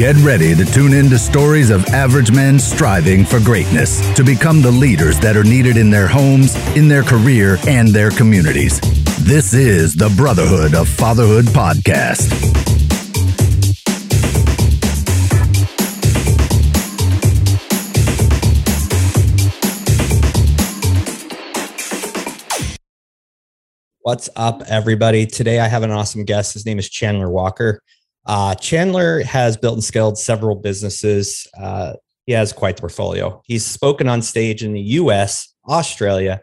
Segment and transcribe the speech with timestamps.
[0.00, 4.62] Get ready to tune in to stories of average men striving for greatness to become
[4.62, 8.80] the leaders that are needed in their homes, in their career, and their communities.
[9.20, 12.32] This is the Brotherhood of Fatherhood podcast.
[23.98, 25.26] What's up, everybody?
[25.26, 26.54] Today I have an awesome guest.
[26.54, 27.82] His name is Chandler Walker.
[28.26, 31.46] Uh, Chandler has built and scaled several businesses.
[31.58, 31.94] Uh,
[32.26, 33.42] he has quite the portfolio.
[33.44, 36.42] He's spoken on stage in the US, Australia,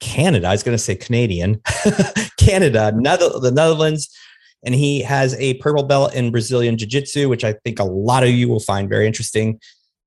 [0.00, 0.48] Canada.
[0.48, 1.62] I was going to say Canadian,
[2.38, 4.08] Canada, Nether- the Netherlands,
[4.64, 8.22] and he has a purple belt in Brazilian Jiu Jitsu, which I think a lot
[8.22, 9.58] of you will find very interesting.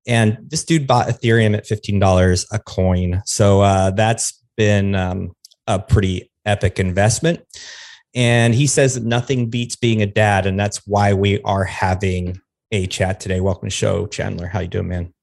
[0.06, 3.22] And this dude bought Ethereum at $15 a coin.
[3.26, 5.32] So uh, that's been um,
[5.68, 7.40] a pretty epic investment.
[8.16, 12.40] And he says that nothing beats being a dad, and that's why we are having
[12.72, 13.40] a chat today.
[13.42, 14.48] Welcome to the show, Chandler.
[14.48, 15.14] How you doing, man?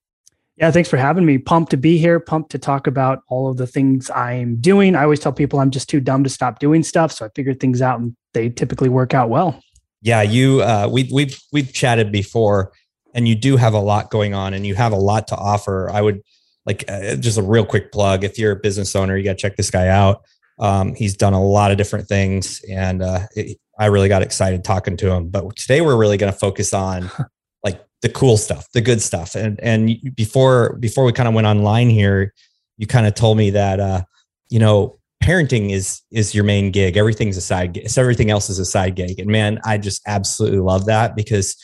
[0.56, 1.38] Yeah, thanks for having me.
[1.38, 2.20] Pumped to be here.
[2.20, 4.94] Pumped to talk about all of the things I'm doing.
[4.94, 7.60] I always tell people I'm just too dumb to stop doing stuff, so I figured
[7.60, 9.62] things out, and they typically work out well.
[10.02, 10.62] Yeah, you.
[10.62, 12.72] Uh, we we've we've chatted before,
[13.14, 15.88] and you do have a lot going on, and you have a lot to offer.
[15.90, 16.22] I would
[16.66, 18.24] like uh, just a real quick plug.
[18.24, 20.22] If you're a business owner, you got to check this guy out.
[20.60, 24.62] Um, he's done a lot of different things, and uh, it, I really got excited
[24.62, 25.28] talking to him.
[25.28, 27.10] But today we're really going to focus on
[27.64, 29.34] like the cool stuff, the good stuff.
[29.34, 32.34] And and before before we kind of went online here,
[32.76, 34.02] you kind of told me that uh,
[34.50, 36.96] you know parenting is is your main gig.
[36.96, 37.88] Everything's a side gig.
[37.88, 39.18] So everything else is a side gig.
[39.18, 41.56] And man, I just absolutely love that because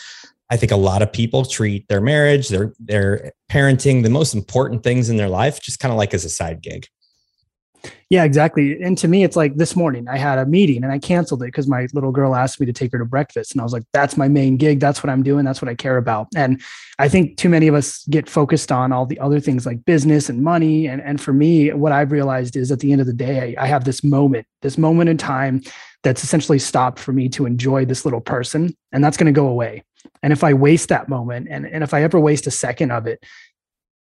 [0.51, 4.83] I think a lot of people treat their marriage, their their parenting, the most important
[4.83, 6.87] things in their life, just kind of like as a side gig.
[8.09, 8.81] Yeah, exactly.
[8.81, 11.47] And to me, it's like this morning I had a meeting and I canceled it
[11.47, 13.53] because my little girl asked me to take her to breakfast.
[13.53, 14.79] And I was like, that's my main gig.
[14.79, 15.45] That's what I'm doing.
[15.45, 16.29] That's what I care about.
[16.37, 16.63] And
[16.99, 20.29] I think too many of us get focused on all the other things like business
[20.29, 20.87] and money.
[20.87, 23.67] And, and for me, what I've realized is at the end of the day, I
[23.67, 25.63] have this moment, this moment in time
[26.03, 28.77] that's essentially stopped for me to enjoy this little person.
[28.93, 29.83] And that's going to go away.
[30.23, 33.07] And if I waste that moment and, and if I ever waste a second of
[33.07, 33.25] it,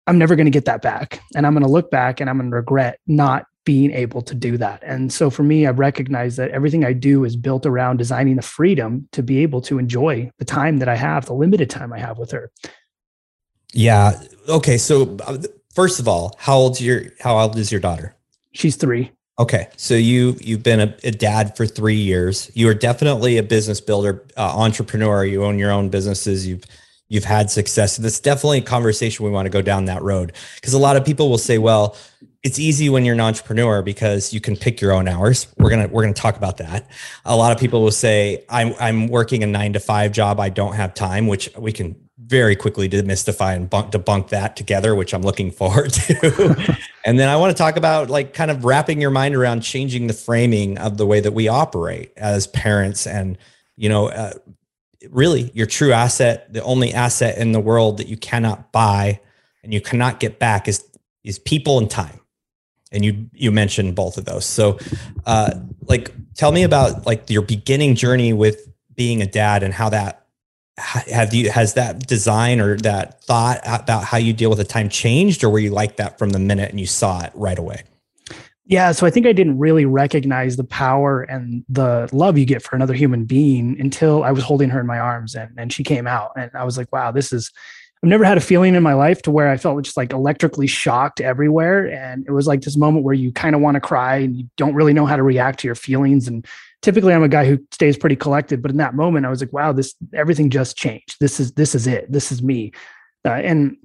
[0.06, 1.20] I'm never going to get that back.
[1.36, 4.34] And I'm going to look back and I'm going to regret not being able to
[4.34, 4.82] do that.
[4.84, 8.42] And so for me, I recognize that everything I do is built around designing the
[8.42, 11.98] freedom to be able to enjoy the time that I have, the limited time I
[11.98, 12.50] have with her.
[13.72, 14.20] Yeah.
[14.48, 14.78] Okay.
[14.78, 15.38] So uh,
[15.74, 18.14] first of all, how old's your how old is your daughter?
[18.52, 19.12] She's three.
[19.38, 22.50] Okay, so you you've been a, a, dad for three years.
[22.54, 25.24] You are definitely a business builder, uh, entrepreneur.
[25.24, 26.46] You own your own businesses.
[26.46, 26.64] You've
[27.08, 27.96] you've had success.
[27.96, 30.96] So that's definitely a conversation we want to go down that road because a lot
[30.96, 31.96] of people will say, "Well,
[32.42, 35.46] it's easy when you're an entrepreneur because you can pick your own hours.
[35.58, 36.90] We're gonna we're gonna talk about that.
[37.24, 40.40] A lot of people will say, "I'm I'm working a nine to five job.
[40.40, 44.94] I don't have time," which we can very quickly demystify and bunk, debunk that together,
[44.94, 46.76] which I'm looking forward to.
[47.04, 50.08] and then I want to talk about like kind of wrapping your mind around changing
[50.08, 53.38] the framing of the way that we operate as parents and
[53.76, 54.32] you know uh,
[55.10, 59.20] really your true asset the only asset in the world that you cannot buy
[59.62, 60.84] and you cannot get back is
[61.24, 62.21] is people and time
[62.92, 64.78] and you you mentioned both of those so
[65.26, 69.88] uh like tell me about like your beginning journey with being a dad and how
[69.88, 70.26] that
[70.78, 74.88] have you has that design or that thought about how you deal with the time
[74.88, 77.82] changed or were you like that from the minute and you saw it right away
[78.64, 82.62] yeah, so I think I didn't really recognize the power and the love you get
[82.62, 85.82] for another human being until I was holding her in my arms and, and she
[85.82, 86.30] came out.
[86.36, 87.52] And I was like, wow, this is,
[88.02, 90.66] I've never had a feeling in my life to where I felt just like electrically
[90.66, 91.86] shocked everywhere.
[91.86, 94.48] And it was like this moment where you kind of want to cry and you
[94.56, 96.26] don't really know how to react to your feelings.
[96.26, 96.44] And
[96.80, 99.52] typically I'm a guy who stays pretty collected, but in that moment I was like,
[99.52, 101.18] wow, this, everything just changed.
[101.20, 102.10] This is, this is it.
[102.10, 102.72] This is me.
[103.24, 103.76] Uh, and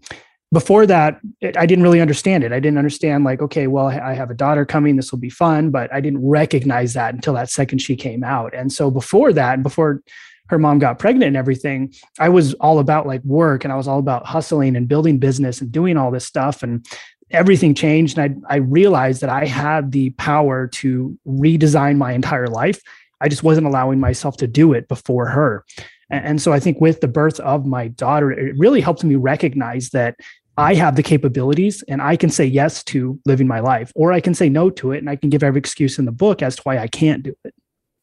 [0.51, 4.13] before that it, i didn't really understand it i didn't understand like okay well i
[4.13, 7.49] have a daughter coming this will be fun but i didn't recognize that until that
[7.49, 10.01] second she came out and so before that and before
[10.49, 13.87] her mom got pregnant and everything i was all about like work and i was
[13.87, 16.85] all about hustling and building business and doing all this stuff and
[17.31, 22.47] everything changed and i, I realized that i had the power to redesign my entire
[22.47, 22.81] life
[23.21, 25.65] i just wasn't allowing myself to do it before her
[26.09, 29.89] and so I think with the birth of my daughter, it really helped me recognize
[29.89, 30.15] that
[30.57, 34.21] I have the capabilities and I can say yes to living my life, or I
[34.21, 34.99] can say no to it.
[34.99, 37.35] And I can give every excuse in the book as to why I can't do
[37.43, 37.53] it.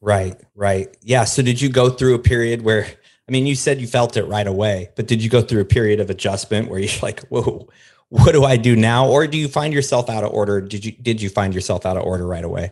[0.04, 0.94] Right, right.
[1.00, 1.24] Yeah.
[1.24, 4.24] So did you go through a period where, I mean, you said you felt it
[4.24, 7.66] right away, but did you go through a period of adjustment where you're like, whoa,
[8.10, 9.08] what do I do now?
[9.08, 10.60] Or do you find yourself out of order?
[10.60, 12.70] Did you, did you find yourself out of order right away?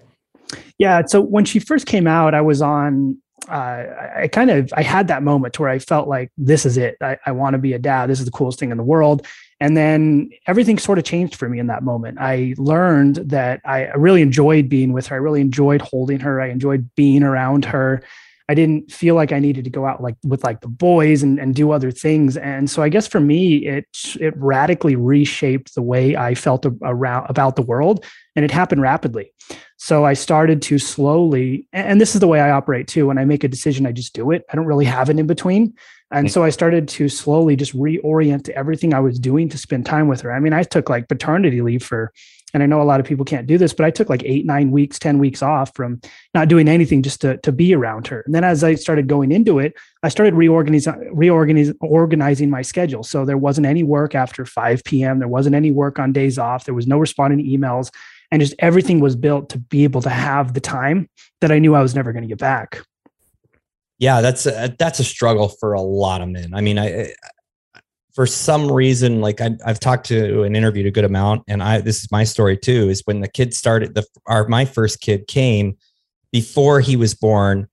[0.76, 1.00] Yeah.
[1.06, 3.16] So when she first came out, I was on
[3.48, 3.84] uh,
[4.16, 6.96] I kind of I had that moment where I felt like this is it.
[7.00, 8.08] I, I want to be a dad.
[8.08, 9.26] This is the coolest thing in the world.
[9.62, 12.18] And then everything sort of changed for me in that moment.
[12.20, 15.14] I learned that I really enjoyed being with her.
[15.14, 16.40] I really enjoyed holding her.
[16.40, 18.02] I enjoyed being around her.
[18.48, 21.38] I didn't feel like I needed to go out like with like the boys and,
[21.38, 22.36] and do other things.
[22.36, 23.86] And so I guess for me, it
[24.18, 28.04] it radically reshaped the way I felt around about the world,
[28.34, 29.32] and it happened rapidly.
[29.76, 33.06] So I started to slowly, and this is the way I operate too.
[33.06, 34.44] When I make a decision, I just do it.
[34.52, 35.74] I don't really have an in between.
[36.12, 36.30] And mm.
[36.30, 40.20] so I started to slowly just reorient everything I was doing to spend time with
[40.20, 40.32] her.
[40.32, 42.12] I mean, I took like paternity leave for
[42.54, 44.44] and I know a lot of people can't do this, but I took like eight,
[44.44, 46.00] nine weeks, 10 weeks off from
[46.34, 48.20] not doing anything just to, to be around her.
[48.26, 53.02] And then as I started going into it, I started reorganizing, reorganizing, organizing my schedule.
[53.04, 55.18] So there wasn't any work after 5 p.m.
[55.18, 56.64] There wasn't any work on days off.
[56.64, 57.90] There was no responding to emails
[58.30, 61.08] and just everything was built to be able to have the time
[61.40, 62.82] that I knew I was never going to get back.
[64.02, 66.54] Yeah, that's a, that's a struggle for a lot of men.
[66.54, 67.12] I mean, I
[68.12, 71.82] for some reason, like I, have talked to and interviewed a good amount, and I
[71.82, 72.88] this is my story too.
[72.88, 75.76] Is when the kid started the our my first kid came
[76.32, 77.68] before he was born,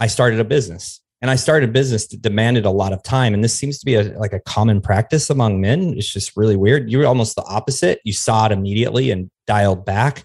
[0.00, 3.32] I started a business, and I started a business that demanded a lot of time,
[3.32, 5.94] and this seems to be a, like a common practice among men.
[5.96, 6.90] It's just really weird.
[6.90, 8.00] You were almost the opposite.
[8.02, 10.24] You saw it immediately and dialed back.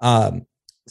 [0.00, 0.42] Um,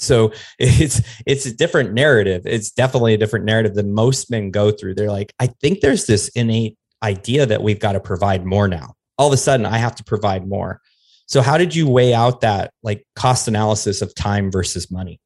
[0.02, 2.44] so it's it's a different narrative.
[2.46, 4.96] It's definitely a different narrative than most men go through.
[4.96, 8.96] They're like, I think there's this innate idea that we've got to provide more now.
[9.18, 10.82] All of a sudden, I have to provide more.
[11.28, 15.20] So, how did you weigh out that like cost analysis of time versus money?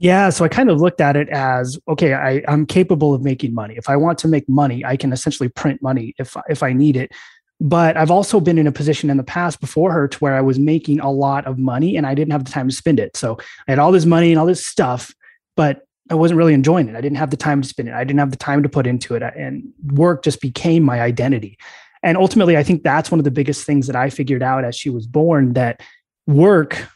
[0.00, 3.52] Yeah, so I kind of looked at it as okay, I, I'm capable of making
[3.52, 3.74] money.
[3.76, 6.96] If I want to make money, I can essentially print money if if I need
[6.96, 7.10] it.
[7.60, 10.40] But I've also been in a position in the past before her to where I
[10.40, 13.16] was making a lot of money and I didn't have the time to spend it.
[13.16, 15.12] So I had all this money and all this stuff,
[15.56, 16.94] but I wasn't really enjoying it.
[16.94, 17.94] I didn't have the time to spend it.
[17.94, 19.22] I didn't have the time to put into it.
[19.22, 21.58] And work just became my identity.
[22.02, 24.76] And ultimately, I think that's one of the biggest things that I figured out as
[24.76, 25.82] she was born that
[26.26, 26.86] work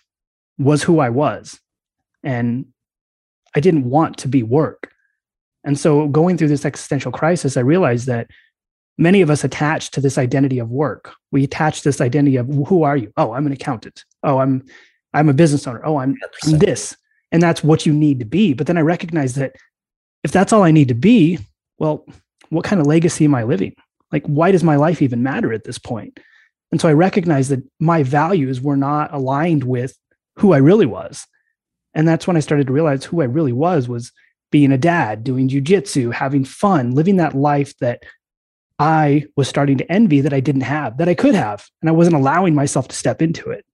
[0.59, 1.59] was who I was.
[2.23, 2.67] And
[3.55, 4.93] I didn't want to be work.
[5.65, 8.29] And so going through this existential crisis, I realized that
[8.99, 11.15] many of us attach to this identity of work.
[11.31, 13.13] We attach this identity of who are you?
[13.17, 14.05] Oh, I'm an accountant.
[14.23, 14.65] Oh, I'm
[15.15, 15.83] I'm a business owner.
[15.85, 16.17] Oh, I'm,
[16.47, 16.97] I'm this
[17.33, 19.57] and that's what you need to be but then i recognize that
[20.23, 21.39] if that's all i need to be
[21.79, 22.07] well
[22.51, 23.75] what kind of legacy am i living
[24.13, 26.21] like why does my life even matter at this point
[26.71, 29.97] and so i recognize that my values were not aligned with
[30.37, 31.27] who i really was
[31.95, 34.13] and that's when i started to realize who i really was was
[34.53, 38.05] being a dad doing jujitsu having fun living that life that
[38.83, 41.93] i was starting to envy that i didn't have that i could have and i
[41.93, 43.65] wasn't allowing myself to step into it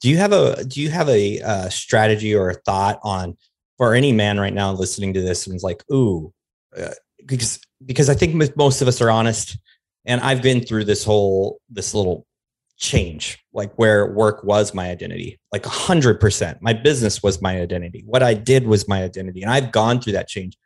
[0.00, 3.36] do you have a do you have a, a strategy or a thought on
[3.82, 6.32] for any man right now listening to this and is like, ooh,
[6.76, 6.90] uh,
[7.26, 9.58] because because I think most of us are honest,
[10.04, 12.26] and I've been through this whole this little
[12.78, 16.58] change, like where work was my identity, like a hundred percent.
[16.60, 18.02] My business was my identity.
[18.06, 20.56] What I did was my identity, and I've gone through that change.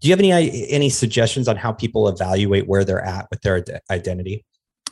[0.00, 3.64] Do you have any any suggestions on how people evaluate where they're at with their
[3.90, 4.44] identity?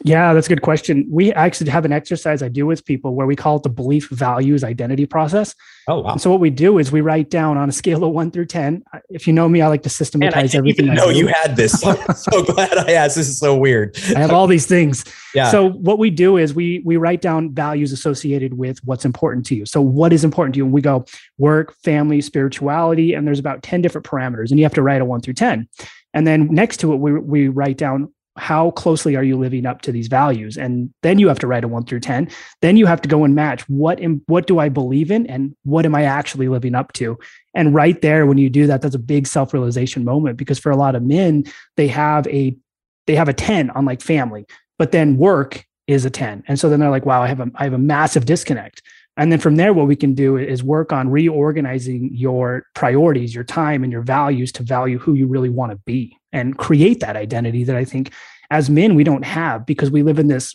[0.04, 1.06] Yeah, that's a good question.
[1.10, 4.08] We actually have an exercise I do with people where we call it the belief
[4.10, 5.54] values identity process.
[5.88, 6.12] Oh, wow.
[6.12, 8.46] And so what we do is we write down on a scale of one through
[8.46, 8.84] 10.
[9.08, 10.93] If you know me, I like to systematize I everything.
[10.94, 11.84] No, you had this.
[11.86, 13.17] I'm so glad I asked.
[13.17, 13.96] This is so weird.
[14.15, 15.05] I have all these things.
[15.34, 15.50] Yeah.
[15.50, 19.55] So what we do is we, we write down values associated with what's important to
[19.55, 19.67] you.
[19.67, 20.65] So what is important to you?
[20.65, 21.05] And we go
[21.38, 25.05] work, family, spirituality, and there's about 10 different parameters and you have to write a
[25.05, 25.69] one through 10.
[26.15, 29.82] And then next to it, we, we write down how closely are you living up
[29.82, 30.56] to these values?
[30.56, 32.28] And then you have to write a 1 through 10
[32.62, 35.55] then you have to go and match what am, what do i believe in and
[35.64, 37.19] what am i actually living up to?
[37.55, 40.76] And right there when you do that that's a big self-realization moment because for a
[40.76, 41.44] lot of men
[41.76, 42.56] they have a
[43.06, 44.46] they have a 10 on like family
[44.78, 47.50] but then work is a 10 and so then they're like wow i have a
[47.55, 48.82] i have a massive disconnect
[49.17, 53.44] and then from there what we can do is work on reorganizing your priorities your
[53.44, 57.17] time and your values to value who you really want to be and create that
[57.17, 58.13] identity that I think
[58.51, 60.55] as men we don't have because we live in this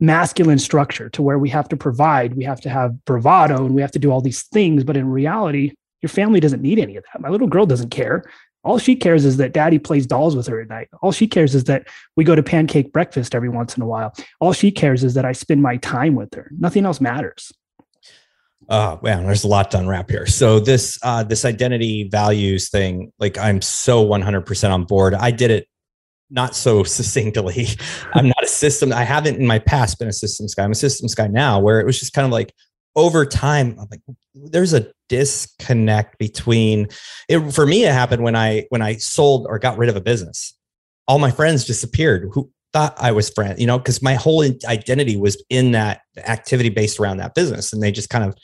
[0.00, 3.82] masculine structure to where we have to provide, we have to have bravado, and we
[3.82, 4.82] have to do all these things.
[4.82, 7.20] But in reality, your family doesn't need any of that.
[7.20, 8.24] My little girl doesn't care.
[8.62, 10.88] All she cares is that daddy plays dolls with her at night.
[11.02, 14.14] All she cares is that we go to pancake breakfast every once in a while.
[14.38, 16.50] All she cares is that I spend my time with her.
[16.58, 17.52] Nothing else matters.
[18.70, 20.26] Oh man, there's a lot to unwrap here.
[20.26, 25.12] So this uh, this identity values thing, like I'm so 100% on board.
[25.14, 25.66] I did it
[26.30, 27.66] not so succinctly.
[28.14, 28.92] I'm not a system.
[28.92, 30.64] I haven't in my past been a systems guy.
[30.64, 32.54] I'm a systems guy now, where it was just kind of like,
[32.96, 34.00] over time, I'm like,
[34.34, 36.88] there's a disconnect between
[37.28, 37.52] it.
[37.52, 40.56] For me, it happened when I when I sold or got rid of a business.
[41.06, 45.16] All my friends disappeared who thought I was friend, you know, because my whole identity
[45.16, 48.36] was in that activity based around that business, and they just kind of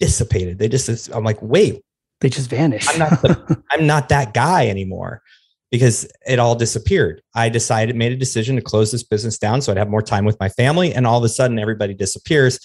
[0.00, 0.58] dissipated.
[0.58, 1.82] They just, I'm like, wait,
[2.20, 2.90] they just vanished.
[2.90, 5.22] I'm not, the, I'm not that guy anymore
[5.70, 7.22] because it all disappeared.
[7.34, 10.24] I decided, made a decision to close this business down so I'd have more time
[10.24, 10.94] with my family.
[10.94, 12.60] And all of a sudden, everybody disappears.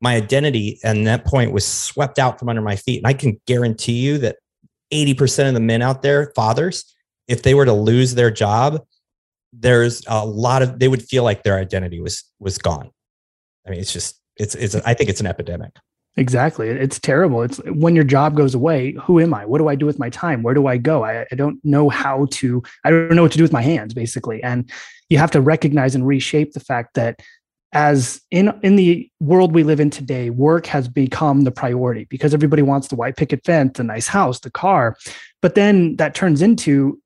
[0.00, 2.98] My identity and that point was swept out from under my feet.
[2.98, 4.36] And I can guarantee you that
[4.92, 6.84] 80% of the men out there, fathers,
[7.26, 8.84] if they were to lose their job,
[9.52, 12.90] there's a lot of they would feel like their identity was was gone.
[13.66, 15.72] I mean, it's just it's it's I think it's an epidemic.
[16.18, 16.68] Exactly.
[16.68, 17.42] It's terrible.
[17.42, 19.44] It's when your job goes away, who am I?
[19.44, 20.42] What do I do with my time?
[20.42, 21.04] Where do I go?
[21.04, 23.92] I, I, don't know how to, I don't know what to do with my hands,
[23.92, 24.42] basically.
[24.42, 24.70] And
[25.10, 27.20] you have to recognize and reshape the fact that
[27.72, 32.32] as in in the world we live in today, work has become the priority because
[32.32, 34.96] everybody wants the white picket fence, the nice house, the car.
[35.42, 36.98] But then that turns into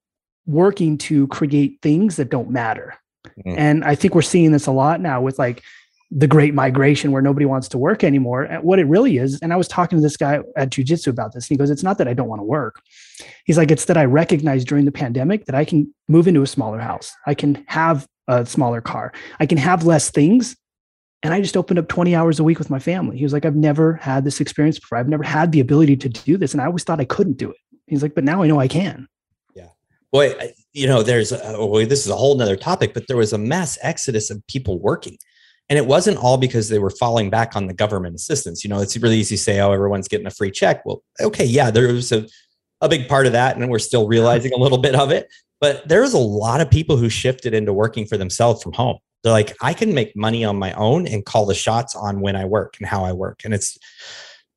[0.47, 2.95] working to create things that don't matter.
[3.27, 3.59] Mm-hmm.
[3.59, 5.63] And I think we're seeing this a lot now with like
[6.11, 8.51] the great migration where nobody wants to work anymore.
[8.51, 11.33] Uh, what it really is, and I was talking to this guy at jujitsu about
[11.33, 12.81] this, and he goes, It's not that I don't want to work.
[13.45, 16.47] He's like, It's that I recognize during the pandemic that I can move into a
[16.47, 17.13] smaller house.
[17.27, 19.13] I can have a smaller car.
[19.39, 20.57] I can have less things.
[21.23, 23.19] And I just opened up 20 hours a week with my family.
[23.19, 24.97] He was like, I've never had this experience before.
[24.97, 26.53] I've never had the ability to do this.
[26.53, 27.57] And I always thought I couldn't do it.
[27.87, 29.07] He's like, But now I know I can.
[29.55, 29.69] Yeah.
[30.13, 30.35] Boy,
[30.73, 33.33] you know, there's, a, oh, well, this is a whole nother topic, but there was
[33.33, 35.19] a mass exodus of people working
[35.71, 38.65] and it wasn't all because they were falling back on the government assistance.
[38.65, 40.85] You know, it's really easy to say, oh, everyone's getting a free check.
[40.85, 42.27] Well, okay, yeah, there was a,
[42.81, 43.57] a big part of that.
[43.57, 45.29] And we're still realizing a little bit of it.
[45.61, 48.99] But there's a lot of people who shifted into working for themselves from home.
[49.23, 52.35] They're like, I can make money on my own and call the shots on when
[52.35, 53.43] I work and how I work.
[53.45, 53.79] And it's,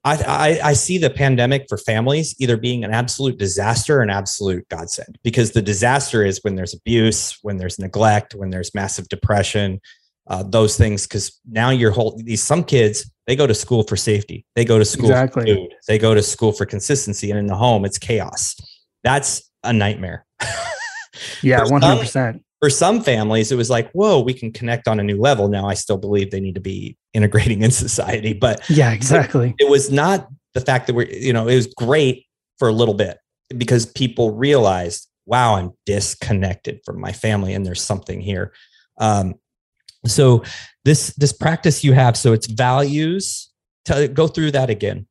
[0.05, 0.15] I,
[0.63, 4.67] I, I, see the pandemic for families either being an absolute disaster or an absolute
[4.67, 9.79] godsend because the disaster is when there's abuse, when there's neglect, when there's massive depression,
[10.27, 13.95] uh, those things because now you're holding these some kids they go to school for
[13.95, 14.45] safety.
[14.55, 15.43] They go to school exactly.
[15.43, 15.73] for food.
[15.87, 18.55] They go to school for consistency and in the home it's chaos.
[19.03, 20.25] That's a nightmare.
[21.43, 25.03] Yeah 100% some, for some families it was like whoa we can connect on a
[25.03, 25.47] new level.
[25.47, 29.53] Now i still believe they need to be integrating in society but yeah exactly.
[29.59, 32.25] it was not the fact that we're you know it was great
[32.57, 33.19] for a little bit
[33.55, 38.53] because people realized wow i'm disconnected from my family and there's something here.
[38.97, 39.35] Um,
[40.05, 40.43] so
[40.85, 43.49] this this practice you have, so it's values.
[43.87, 45.07] To go through that again.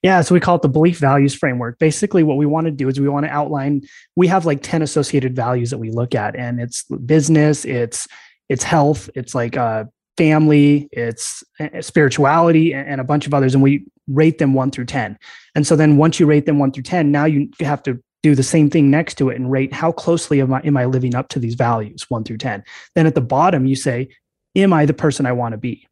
[0.00, 1.76] Yeah, so we call it the belief values framework.
[1.80, 3.82] Basically, what we want to do is we want to outline.
[4.14, 8.06] We have like ten associated values that we look at, and it's business, it's
[8.48, 13.62] it's health, it's like uh, family, it's uh, spirituality, and a bunch of others, and
[13.64, 15.18] we rate them one through ten.
[15.56, 18.34] And so then once you rate them one through ten, now you have to do
[18.34, 21.14] the same thing next to it and rate how closely am I, am I living
[21.14, 22.64] up to these values, one through 10.
[22.96, 24.08] Then at the bottom, you say,
[24.56, 25.86] Am I the person I want to be?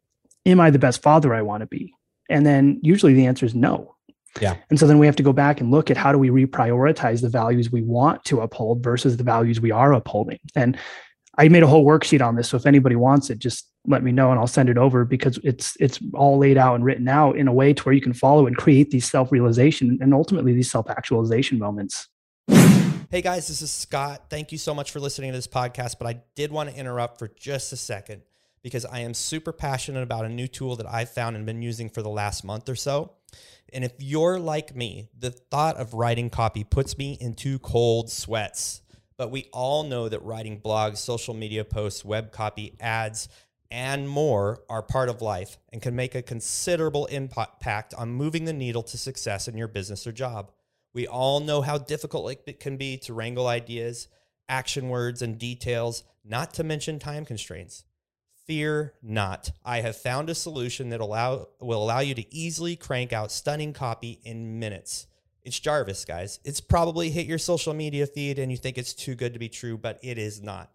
[0.45, 1.93] Am I the best father I want to be?
[2.29, 3.95] And then usually the answer is no.
[4.41, 4.55] Yeah.
[4.69, 7.21] And so then we have to go back and look at how do we reprioritize
[7.21, 10.39] the values we want to uphold versus the values we are upholding.
[10.55, 10.77] And
[11.37, 12.49] I made a whole worksheet on this.
[12.49, 15.39] So if anybody wants it, just let me know and I'll send it over because
[15.43, 18.13] it's it's all laid out and written out in a way to where you can
[18.13, 22.07] follow and create these self-realization and ultimately these self-actualization moments.
[23.11, 24.25] Hey guys, this is Scott.
[24.31, 27.19] Thank you so much for listening to this podcast, but I did want to interrupt
[27.19, 28.23] for just a second
[28.63, 31.87] because I am super passionate about a new tool that I've found and been using
[31.87, 33.13] for the last month or so.
[33.71, 38.81] And if you're like me, the thought of writing copy puts me into cold sweats.
[39.17, 43.29] But we all know that writing blogs, social media posts, web copy, ads,
[43.69, 48.53] and more are part of life and can make a considerable impact on moving the
[48.53, 50.51] needle to success in your business or job.
[50.95, 54.07] We all know how difficult it can be to wrangle ideas,
[54.47, 57.83] action words, and details, not to mention time constraints.
[58.47, 59.51] Fear not.
[59.65, 63.73] I have found a solution that allow will allow you to easily crank out stunning
[63.73, 65.07] copy in minutes.
[65.43, 66.39] It's Jarvis, guys.
[66.45, 69.49] It's probably hit your social media feed and you think it's too good to be
[69.49, 70.71] true, but it is not.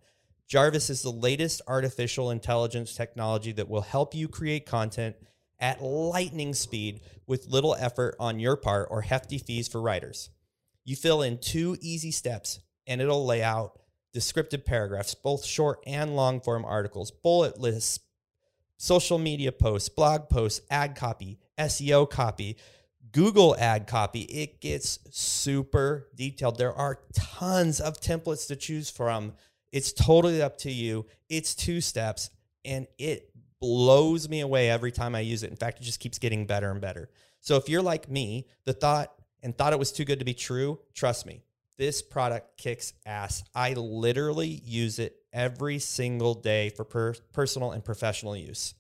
[0.47, 5.17] Jarvis is the latest artificial intelligence technology that will help you create content
[5.61, 10.31] at lightning speed with little effort on your part or hefty fees for writers.
[10.85, 13.79] You fill in two easy steps and it'll lay out
[14.13, 18.01] descriptive paragraphs, both short and long form articles, bullet lists,
[18.77, 22.57] social media posts, blog posts, ad copy, SEO copy,
[23.13, 24.23] Google ad copy.
[24.23, 26.59] It gets super detailed.
[26.59, 29.35] There are tons of templates to choose from.
[29.73, 31.07] It's totally up to you.
[31.29, 32.31] It's two steps
[32.65, 33.30] and it
[33.61, 35.51] blows me away every time I use it.
[35.51, 37.11] In fact, it just keeps getting better and better.
[37.41, 39.13] So if you're like me, the thought
[39.43, 41.43] and thought it was too good to be true, trust me,
[41.79, 43.43] this product kicks ass.
[43.55, 48.75] I literally use it every single day for per- personal and professional use.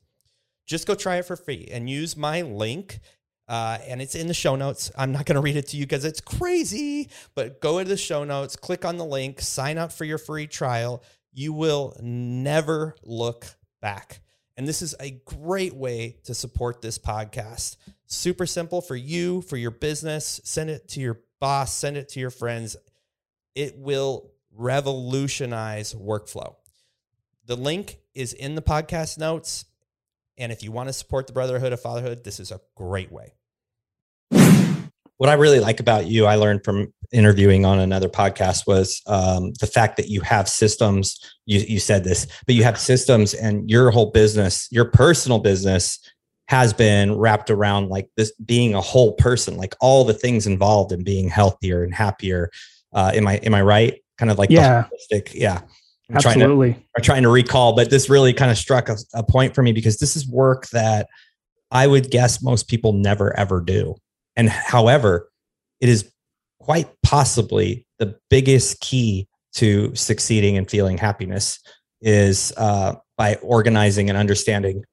[0.66, 3.00] Just go try it for free and use my link.
[3.49, 4.92] Uh, and it's in the show notes.
[4.96, 7.96] I'm not going to read it to you because it's crazy, but go into the
[7.96, 11.02] show notes, click on the link, sign up for your free trial.
[11.32, 13.46] You will never look
[13.80, 14.20] back.
[14.57, 17.76] And this is a great way to support this podcast.
[18.07, 20.40] Super simple for you, for your business.
[20.45, 22.76] Send it to your boss, send it to your friends.
[23.54, 26.57] It will revolutionize workflow.
[27.47, 29.64] The link is in the podcast notes.
[30.37, 33.35] And if you want to support the Brotherhood of Fatherhood, this is a great way.
[35.21, 39.53] What I really like about you, I learned from interviewing on another podcast, was um,
[39.61, 41.21] the fact that you have systems.
[41.45, 45.99] You, you said this, but you have systems, and your whole business, your personal business,
[46.49, 50.91] has been wrapped around like this being a whole person, like all the things involved
[50.91, 52.49] in being healthier and happier.
[52.95, 54.00] Uh, am I am I right?
[54.17, 54.87] Kind of like yeah,
[55.35, 55.61] yeah.
[56.09, 56.71] I'm Absolutely.
[56.71, 59.55] Trying to, I'm trying to recall, but this really kind of struck a, a point
[59.55, 61.09] for me because this is work that
[61.71, 63.97] I would guess most people never ever do.
[64.37, 65.30] And however,
[65.80, 66.10] it is
[66.60, 71.58] quite possibly the biggest key to succeeding and feeling happiness
[72.00, 74.84] is uh, by organizing and understanding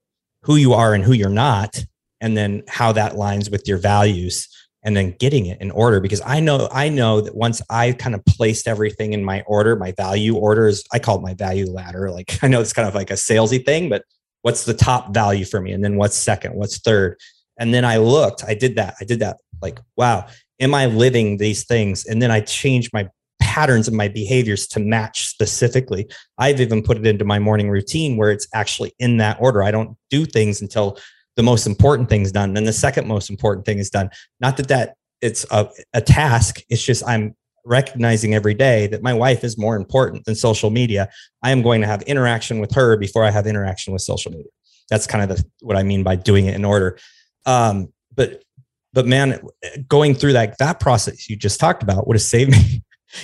[0.42, 1.84] who you are and who you're not,
[2.20, 4.48] and then how that lines with your values
[4.82, 8.14] and then getting it in order because I know I know that once I kind
[8.14, 12.10] of placed everything in my order, my value orders, I call it my value ladder.
[12.18, 14.02] Like I know it's kind of like a salesy thing, but
[14.42, 15.72] what's the top value for me?
[15.72, 16.54] And then what's second?
[16.54, 17.16] What's third?
[17.58, 18.94] And then I looked, I did that.
[19.00, 20.26] I did that like, wow,
[20.60, 22.06] am I living these things?
[22.06, 23.08] And then I changed my
[23.40, 26.08] patterns and my behaviors to match specifically.
[26.38, 29.62] I've even put it into my morning routine where it's actually in that order.
[29.62, 30.98] I don't do things until
[31.36, 32.54] the most important thing is done.
[32.54, 34.10] Then the second most important thing is done.
[34.40, 36.60] Not that that it's a, a task.
[36.68, 41.08] It's just I'm recognizing every day that my wife is more important than social media.
[41.42, 44.50] I am going to have interaction with her before I have interaction with social media.
[44.90, 46.98] That's kind of the, what I mean by doing it in order.
[47.48, 48.42] Um, but
[48.92, 49.40] but man,
[49.88, 52.82] going through that that process you just talked about would have saved me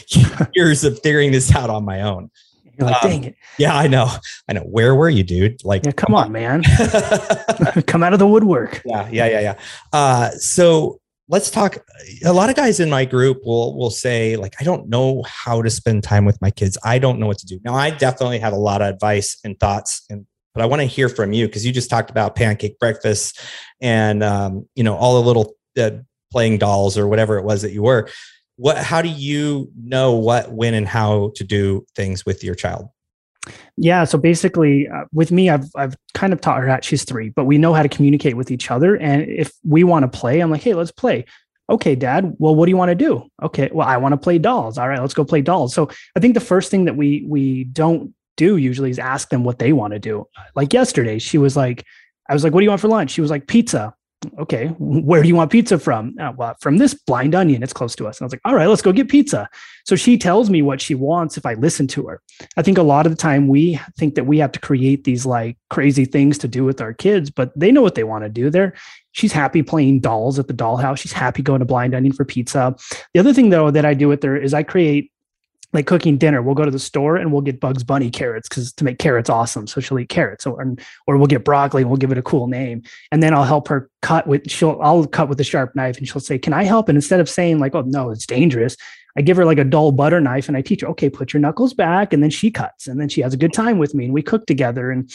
[0.55, 2.31] years of figuring this out on my own.
[2.79, 3.37] You're like, um, dang it.
[3.59, 4.11] Yeah, I know.
[4.49, 4.63] I know.
[4.63, 5.63] Where were you, dude?
[5.63, 6.63] Like, yeah, come on, man.
[7.87, 8.83] come out of the woodwork.
[8.85, 9.55] Yeah, yeah, yeah, yeah.
[9.93, 11.77] Uh, so let's talk.
[12.25, 15.63] A lot of guys in my group will will say, like, I don't know how
[15.63, 16.77] to spend time with my kids.
[16.83, 17.61] I don't know what to do.
[17.65, 20.87] Now, I definitely have a lot of advice and thoughts, and but I want to
[20.87, 23.41] hear from you because you just talked about pancake breakfast
[23.81, 25.91] and um, you know all the little uh,
[26.31, 28.09] playing dolls or whatever it was that you were.
[28.57, 32.89] What how do you know what when and how to do things with your child?
[33.77, 37.29] Yeah so basically uh, with me i've i've kind of taught her that she's 3
[37.31, 40.41] but we know how to communicate with each other and if we want to play
[40.41, 41.27] i'm like hey let's play.
[41.69, 43.29] Okay dad well what do you want to do?
[43.43, 44.79] Okay well i want to play dolls.
[44.79, 45.75] All right let's go play dolls.
[45.75, 49.45] So i think the first thing that we we don't do usually is ask them
[49.45, 51.85] what they want to do like yesterday she was like
[52.29, 53.95] i was like what do you want for lunch she was like pizza
[54.39, 56.15] okay, where do you want pizza from?
[56.21, 58.19] Uh, well, from this blind onion, it's close to us.
[58.19, 59.49] And I was like, all right, let's go get pizza.
[59.85, 62.23] So she tells me what she wants if I listen to her.
[62.57, 65.27] I think a lot of the time we think that we have to create these
[65.27, 68.31] like crazy things to do with our kids, but they know what they want to
[68.31, 68.51] do.
[68.51, 68.75] They're
[69.13, 70.99] she's happy playing dolls at the dollhouse.
[70.99, 72.75] She's happy going to blind onion for pizza.
[73.13, 75.11] The other thing though that I do with her is I create
[75.75, 78.73] like cooking dinner, we'll go to the store and we'll get Bugs Bunny carrots because
[78.75, 79.67] to make carrots awesome.
[79.67, 82.47] So she'll eat carrots, or or we'll get broccoli and we'll give it a cool
[82.47, 82.83] name.
[83.11, 86.09] And then I'll help her cut with she'll I'll cut with a sharp knife and
[86.09, 88.77] she'll say, "Can I help?" And instead of saying like, "Oh no, it's dangerous,"
[89.17, 91.41] I give her like a dull butter knife and I teach her, okay, put your
[91.41, 92.13] knuckles back.
[92.13, 94.23] And then she cuts and then she has a good time with me and we
[94.23, 94.91] cook together.
[94.91, 95.11] And,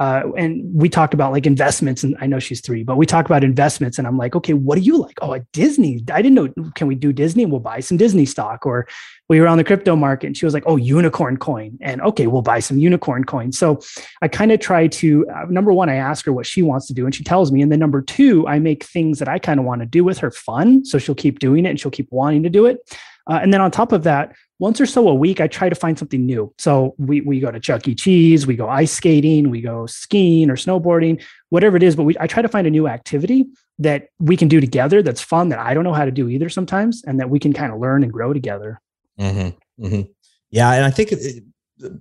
[0.00, 3.26] uh, and we talked about like investments and I know she's three, but we talk
[3.26, 5.18] about investments and I'm like, okay, what do you like?
[5.20, 6.02] Oh, a Disney.
[6.10, 6.70] I didn't know.
[6.74, 7.44] Can we do Disney?
[7.44, 8.88] We'll buy some Disney stock or
[9.28, 11.78] we were on the crypto market and she was like, oh, unicorn coin.
[11.80, 13.52] And okay, we'll buy some unicorn coin.
[13.52, 13.80] So
[14.22, 16.94] I kind of try to, uh, number one, I ask her what she wants to
[16.94, 17.62] do and she tells me.
[17.62, 20.18] And then number two, I make things that I kind of want to do with
[20.18, 20.84] her fun.
[20.84, 22.78] So she'll keep doing it and she'll keep wanting to do it.
[23.26, 25.74] Uh, and then on top of that, once or so a week, I try to
[25.74, 26.52] find something new.
[26.58, 27.94] So we, we go to Chuck E.
[27.94, 31.96] Cheese, we go ice skating, we go skiing or snowboarding, whatever it is.
[31.96, 33.46] But we, I try to find a new activity
[33.78, 36.48] that we can do together that's fun that I don't know how to do either
[36.48, 38.80] sometimes, and that we can kind of learn and grow together.
[39.18, 39.84] Mm-hmm.
[39.84, 40.10] Mm-hmm.
[40.50, 40.72] Yeah.
[40.72, 41.12] And I think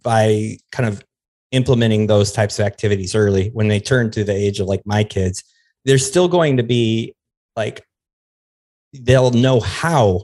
[0.03, 1.03] by kind of
[1.51, 5.03] implementing those types of activities early, when they turn to the age of like my
[5.03, 5.43] kids,
[5.85, 7.15] they're still going to be
[7.55, 7.83] like,
[8.93, 10.21] they'll know how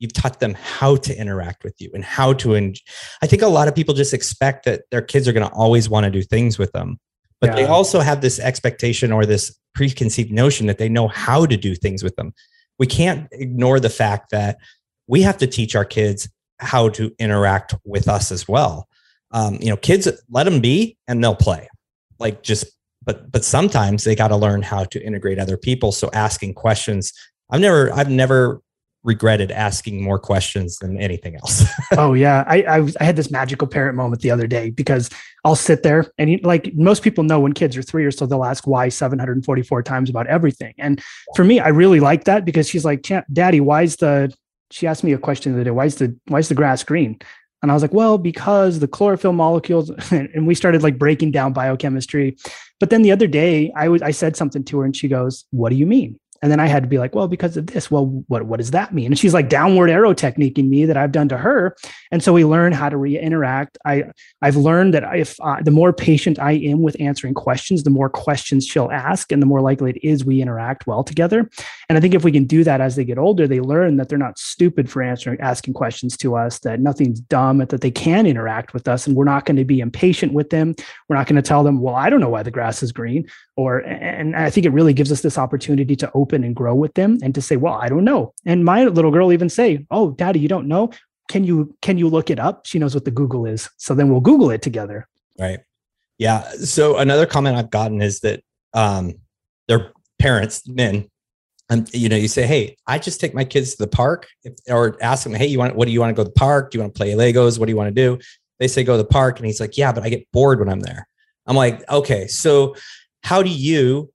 [0.00, 2.74] you've taught them how to interact with you and how to en-
[3.22, 5.88] i think a lot of people just expect that their kids are going to always
[5.88, 6.98] want to do things with them
[7.40, 7.56] but yeah.
[7.56, 11.74] they also have this expectation or this preconceived notion that they know how to do
[11.74, 12.34] things with them.
[12.78, 14.58] We can't ignore the fact that
[15.06, 18.86] we have to teach our kids how to interact with us as well.
[19.32, 21.68] Um, you know, kids let them be and they'll play.
[22.18, 22.66] Like just
[23.02, 25.92] but but sometimes they got to learn how to integrate other people.
[25.92, 27.12] So asking questions.
[27.50, 28.60] I've never I've never
[29.02, 31.64] regretted asking more questions than anything else.
[31.96, 35.08] oh yeah, I, I, I had this magical parent moment the other day because
[35.44, 38.44] I'll sit there and like most people know when kids are three or so they'll
[38.44, 40.74] ask why 744 times about everything.
[40.78, 41.02] And
[41.34, 44.32] for me, I really like that because she's like, "Daddy, why is the?"
[44.72, 45.70] She asked me a question the other day.
[45.70, 47.18] Why is the why is the grass green?
[47.62, 51.52] And I was like, well, because the chlorophyll molecules, and we started like breaking down
[51.52, 52.36] biochemistry.
[52.78, 55.46] But then the other day, I was I said something to her, and she goes,
[55.50, 57.90] "What do you mean?" And then I had to be like, well, because of this.
[57.90, 59.06] Well, what, what does that mean?
[59.06, 61.76] And she's like downward arrow technique in me that I've done to her.
[62.10, 63.76] And so we learn how to re-interact.
[63.84, 64.04] I,
[64.40, 68.08] I've learned that if uh, the more patient I am with answering questions, the more
[68.08, 71.50] questions she'll ask and the more likely it is we interact well together.
[71.88, 74.08] And I think if we can do that as they get older, they learn that
[74.08, 78.24] they're not stupid for answering, asking questions to us, that nothing's dumb, that they can
[78.26, 79.06] interact with us.
[79.06, 80.74] And we're not going to be impatient with them.
[81.08, 83.28] We're not going to tell them, well, I don't know why the grass is green.
[83.56, 86.74] Or, and I think it really gives us this opportunity to open open and grow
[86.74, 88.32] with them and to say, well, I don't know.
[88.46, 90.90] And my little girl even say, oh, daddy, you don't know?
[91.28, 92.66] Can you, can you look it up?
[92.66, 93.68] She knows what the Google is.
[93.76, 95.08] So then we'll Google it together.
[95.38, 95.60] Right.
[96.18, 96.48] Yeah.
[96.52, 98.42] So another comment I've gotten is that
[98.74, 99.14] um,
[99.68, 101.08] their parents, men,
[101.70, 104.26] and you know, you say, "Hey, I just take my kids to the park,"
[104.68, 105.76] or ask them, "Hey, you want?
[105.76, 106.72] What do you want to go to the park?
[106.72, 107.60] Do you want to play Legos?
[107.60, 108.18] What do you want to do?"
[108.58, 110.68] They say, "Go to the park," and he's like, "Yeah, but I get bored when
[110.68, 111.06] I'm there."
[111.46, 112.74] I'm like, "Okay, so
[113.22, 114.12] how do you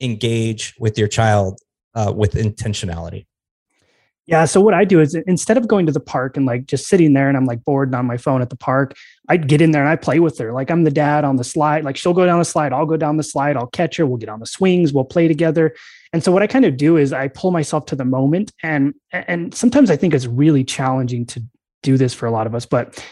[0.00, 1.60] engage with your child
[1.94, 3.26] uh, with intentionality?
[4.26, 4.44] Yeah.
[4.44, 7.14] So what I do is instead of going to the park and like just sitting
[7.14, 8.94] there and I'm like bored and on my phone at the park,
[9.28, 10.52] I'd get in there and I play with her.
[10.52, 11.84] Like I'm the dad on the slide.
[11.84, 14.18] Like she'll go down the slide, I'll go down the slide, I'll catch her, we'll
[14.18, 15.74] get on the swings, we'll play together.
[16.12, 18.94] And so what I kind of do is I pull myself to the moment and
[19.12, 21.42] and sometimes I think it's really challenging to
[21.82, 23.04] do this for a lot of us, but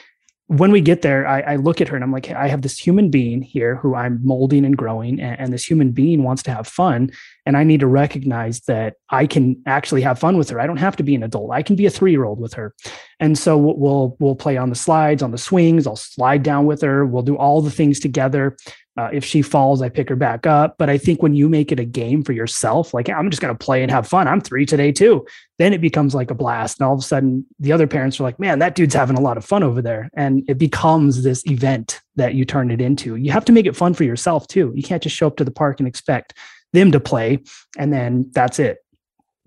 [0.48, 2.78] when we get there, I, I, look at her and I'm like, I have this
[2.78, 6.50] human being here who I'm molding and growing, and, and, this human being wants to
[6.50, 7.10] have fun.
[7.44, 10.58] And I need to recognize that I can actually have fun with her.
[10.58, 11.50] I don't have to be an adult.
[11.52, 12.74] I can be a three year old with her.
[13.20, 15.86] And so we'll we'll play on the slides, on the swings.
[15.86, 17.04] I'll slide down with her.
[17.04, 18.56] We'll do all the things together.
[18.98, 20.74] Uh, if she falls, I pick her back up.
[20.76, 23.56] But I think when you make it a game for yourself, like I'm just going
[23.56, 24.26] to play and have fun.
[24.26, 25.24] I'm three today too.
[25.58, 26.80] Then it becomes like a blast.
[26.80, 29.20] And all of a sudden, the other parents are like, man, that dude's having a
[29.20, 30.10] lot of fun over there.
[30.14, 33.14] And it becomes this event that you turn it into.
[33.14, 34.72] You have to make it fun for yourself too.
[34.74, 36.34] You can't just show up to the park and expect
[36.72, 37.38] them to play
[37.78, 38.78] and then that's it.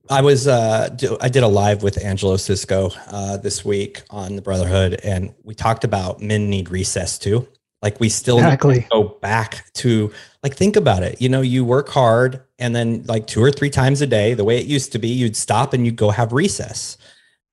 [0.10, 0.90] I was uh,
[1.22, 5.54] I did a live with Angelo Cisco uh, this week on the Brotherhood, and we
[5.54, 7.48] talked about men need recess too.
[7.82, 8.88] Like we still exactly.
[8.92, 10.12] go back to
[10.44, 11.22] like think about it.
[11.22, 14.44] You know, you work hard and then like two or three times a day, the
[14.44, 16.98] way it used to be, you'd stop and you'd go have recess.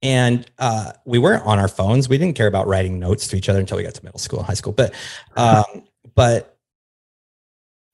[0.02, 2.08] And uh, we weren't on our phones.
[2.08, 4.38] We didn't care about writing notes to each other until we got to middle school
[4.40, 4.72] and high school.
[4.72, 4.94] But
[5.36, 6.56] um, but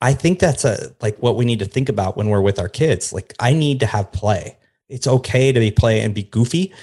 [0.01, 2.69] I think that's a like what we need to think about when we're with our
[2.69, 3.13] kids.
[3.13, 4.59] Like I need to have play.
[4.89, 6.75] It's okay to be play and be goofy.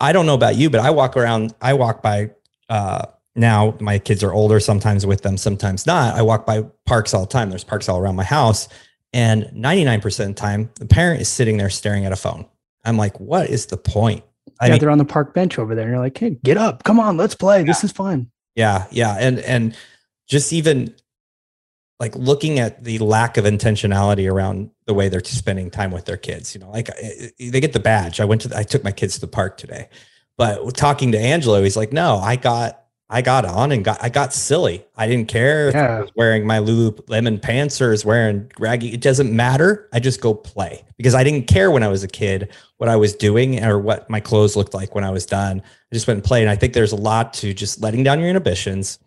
[0.00, 2.30] I don't know about you, but I walk around, I walk by
[2.70, 6.14] uh, now my kids are older, sometimes with them, sometimes not.
[6.14, 7.50] I walk by parks all the time.
[7.50, 8.68] There's parks all around my house.
[9.12, 12.46] And 99% of the time, the parent is sitting there staring at a phone.
[12.84, 14.24] I'm like, what is the point?
[14.60, 15.84] I yeah, mean, they're on the park bench over there.
[15.84, 16.84] And you're like, hey, get up.
[16.84, 17.58] Come on, let's play.
[17.58, 17.66] Yeah.
[17.66, 18.30] This is fun.
[18.54, 18.86] Yeah.
[18.90, 19.16] Yeah.
[19.18, 19.76] And and
[20.28, 20.94] just even
[21.98, 26.16] like looking at the lack of intentionality around the way they're spending time with their
[26.16, 26.88] kids, you know, like
[27.38, 28.20] they get the badge.
[28.20, 29.88] I went to, I took my kids to the park today,
[30.38, 32.79] but talking to Angelo, he's like, no, I got
[33.12, 34.84] I got on and got I got silly.
[34.96, 35.84] I didn't care yeah.
[35.84, 38.92] if I was wearing my Lululemon pants or is wearing raggy.
[38.92, 39.88] It doesn't matter.
[39.92, 42.94] I just go play because I didn't care when I was a kid what I
[42.94, 45.60] was doing or what my clothes looked like when I was done.
[45.60, 46.42] I just went and played.
[46.42, 49.00] And I think there's a lot to just letting down your inhibitions.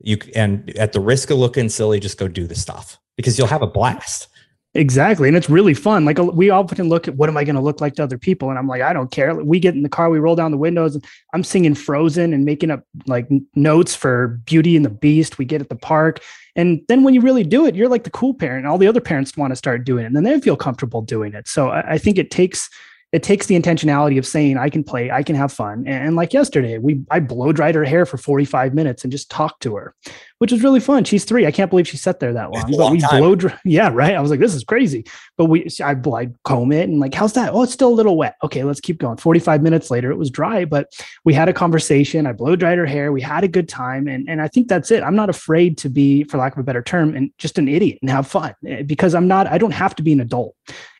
[0.00, 3.48] You and at the risk of looking silly, just go do the stuff because you'll
[3.48, 4.28] have a blast.
[4.74, 5.28] Exactly.
[5.28, 6.06] And it's really fun.
[6.06, 8.48] Like we often look at what am I going to look like to other people?
[8.48, 9.34] And I'm like, I don't care.
[9.34, 11.04] We get in the car, we roll down the windows, and
[11.34, 15.36] I'm singing Frozen and making up like notes for Beauty and the Beast.
[15.36, 16.20] We get at the park.
[16.56, 18.66] And then when you really do it, you're like the cool parent.
[18.66, 20.06] All the other parents want to start doing it.
[20.06, 21.48] And then they feel comfortable doing it.
[21.48, 22.70] So I, I think it takes
[23.12, 25.84] it takes the intentionality of saying I can play, I can have fun.
[25.86, 29.62] And, like yesterday, we I blow dried her hair for 45 minutes and just talked
[29.64, 29.94] to her,
[30.42, 31.04] which was really fun.
[31.04, 31.46] She's three.
[31.46, 32.62] I can't believe she sat there that long.
[32.62, 33.20] But long we time.
[33.20, 33.56] blow dry.
[33.64, 34.16] Yeah, right.
[34.16, 35.04] I was like, this is crazy.
[35.36, 37.52] But we, I like comb it and like, how's that?
[37.52, 38.34] Oh, it's still a little wet.
[38.42, 39.18] Okay, let's keep going.
[39.18, 40.92] 45 minutes later, it was dry, but
[41.24, 42.26] we had a conversation.
[42.26, 43.12] I blow dried her hair.
[43.12, 44.08] We had a good time.
[44.08, 45.04] And, and I think that's it.
[45.04, 48.00] I'm not afraid to be, for lack of a better term, and just an idiot
[48.02, 50.56] and have fun eh, because I'm not, I don't have to be an adult.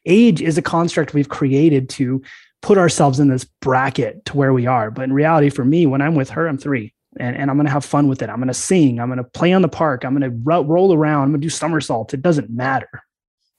[0.07, 2.23] Age is a construct we've created to
[2.61, 4.93] put ourselves in this bracket to where we are.
[4.93, 7.67] But in reality, for me, when I'm with her, I'm three and, and I'm going
[7.67, 8.31] to have fun with it.
[8.31, 9.01] I'm going to sing.
[9.01, 10.05] I'm going to play on the park.
[10.05, 11.25] I'm going to ro- roll around.
[11.25, 12.15] I'm going to do somersaults.
[12.15, 12.89] It doesn't matter.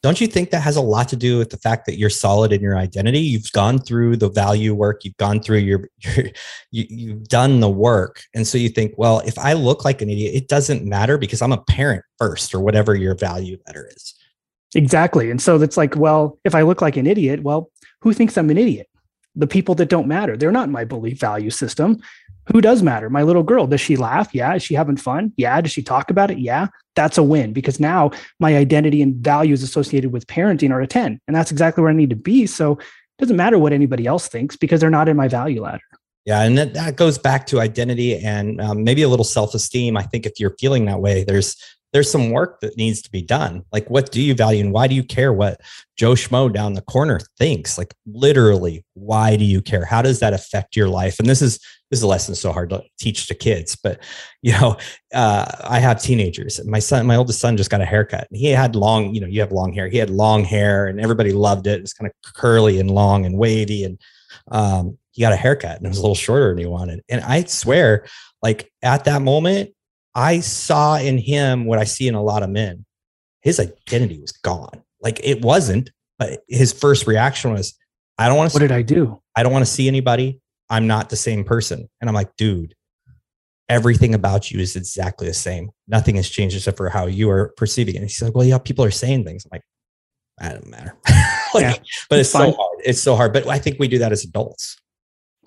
[0.02, 2.52] Don't you think that has a lot to do with the fact that you're solid
[2.52, 3.20] in your identity?
[3.20, 5.06] You've gone through the value work.
[5.06, 6.26] You've gone through your, your
[6.72, 8.22] you, you've done the work.
[8.36, 11.42] And so you think, well, if I look like an idiot, it doesn't matter because
[11.42, 14.13] I'm a parent first or whatever your value ladder is.
[14.76, 15.32] Exactly.
[15.32, 18.50] And so it's like, well, if I look like an idiot, well, who thinks I'm
[18.50, 18.89] an idiot?
[19.36, 20.36] The people that don't matter.
[20.36, 22.02] They're not in my belief value system.
[22.52, 23.10] Who does matter?
[23.10, 23.68] My little girl.
[23.68, 24.34] Does she laugh?
[24.34, 24.56] Yeah.
[24.56, 25.34] Is she having fun?
[25.38, 25.60] Yeah.
[25.62, 26.40] Does she talk about it?
[26.40, 26.68] Yeah.
[26.96, 31.20] That's a win because now my identity and values associated with parenting are a 10.
[31.28, 32.46] And that's exactly where I need to be.
[32.46, 35.84] So it doesn't matter what anybody else thinks because they're not in my value ladder.
[36.26, 39.98] Yeah, and that, that goes back to identity and um, maybe a little self-esteem.
[39.98, 41.56] I think if you're feeling that way, there's
[41.92, 43.62] there's some work that needs to be done.
[43.72, 45.62] Like, what do you value, and why do you care what
[45.96, 47.78] Joe Schmo down the corner thinks?
[47.78, 49.86] Like, literally, why do you care?
[49.86, 51.20] How does that affect your life?
[51.20, 51.60] And this is
[51.94, 54.04] this is a lesson so hard to teach to kids, but
[54.42, 54.78] you know,
[55.14, 56.60] uh, I have teenagers.
[56.66, 58.28] My son, my oldest son, just got a haircut.
[58.32, 59.88] He had long, you know, you have long hair.
[59.88, 61.78] He had long hair, and everybody loved it.
[61.78, 64.00] It was kind of curly and long and wavy, and
[64.50, 67.04] um, he got a haircut and it was a little shorter than he wanted.
[67.08, 68.08] And I swear,
[68.42, 69.72] like at that moment,
[70.16, 72.86] I saw in him what I see in a lot of men.
[73.42, 74.84] His identity was gone.
[75.02, 77.76] Like it wasn't, but his first reaction was,
[78.18, 79.22] I don't want to What did I do?
[79.36, 80.40] I don't want to see anybody.
[80.74, 81.88] I'm not the same person.
[82.02, 82.74] And I'm like, dude,
[83.70, 85.70] everything about you is exactly the same.
[85.88, 88.00] Nothing has changed except for how you are perceiving it.
[88.00, 89.46] And he's like, well, yeah, people are saying things.
[89.46, 89.64] I'm like,
[90.40, 90.98] that doesn't matter.
[91.54, 91.76] like, Yeah,
[92.10, 92.52] but it's fine.
[92.54, 92.80] so hard.
[92.84, 93.34] It's so hard.
[93.34, 94.78] But I think we do that as adults.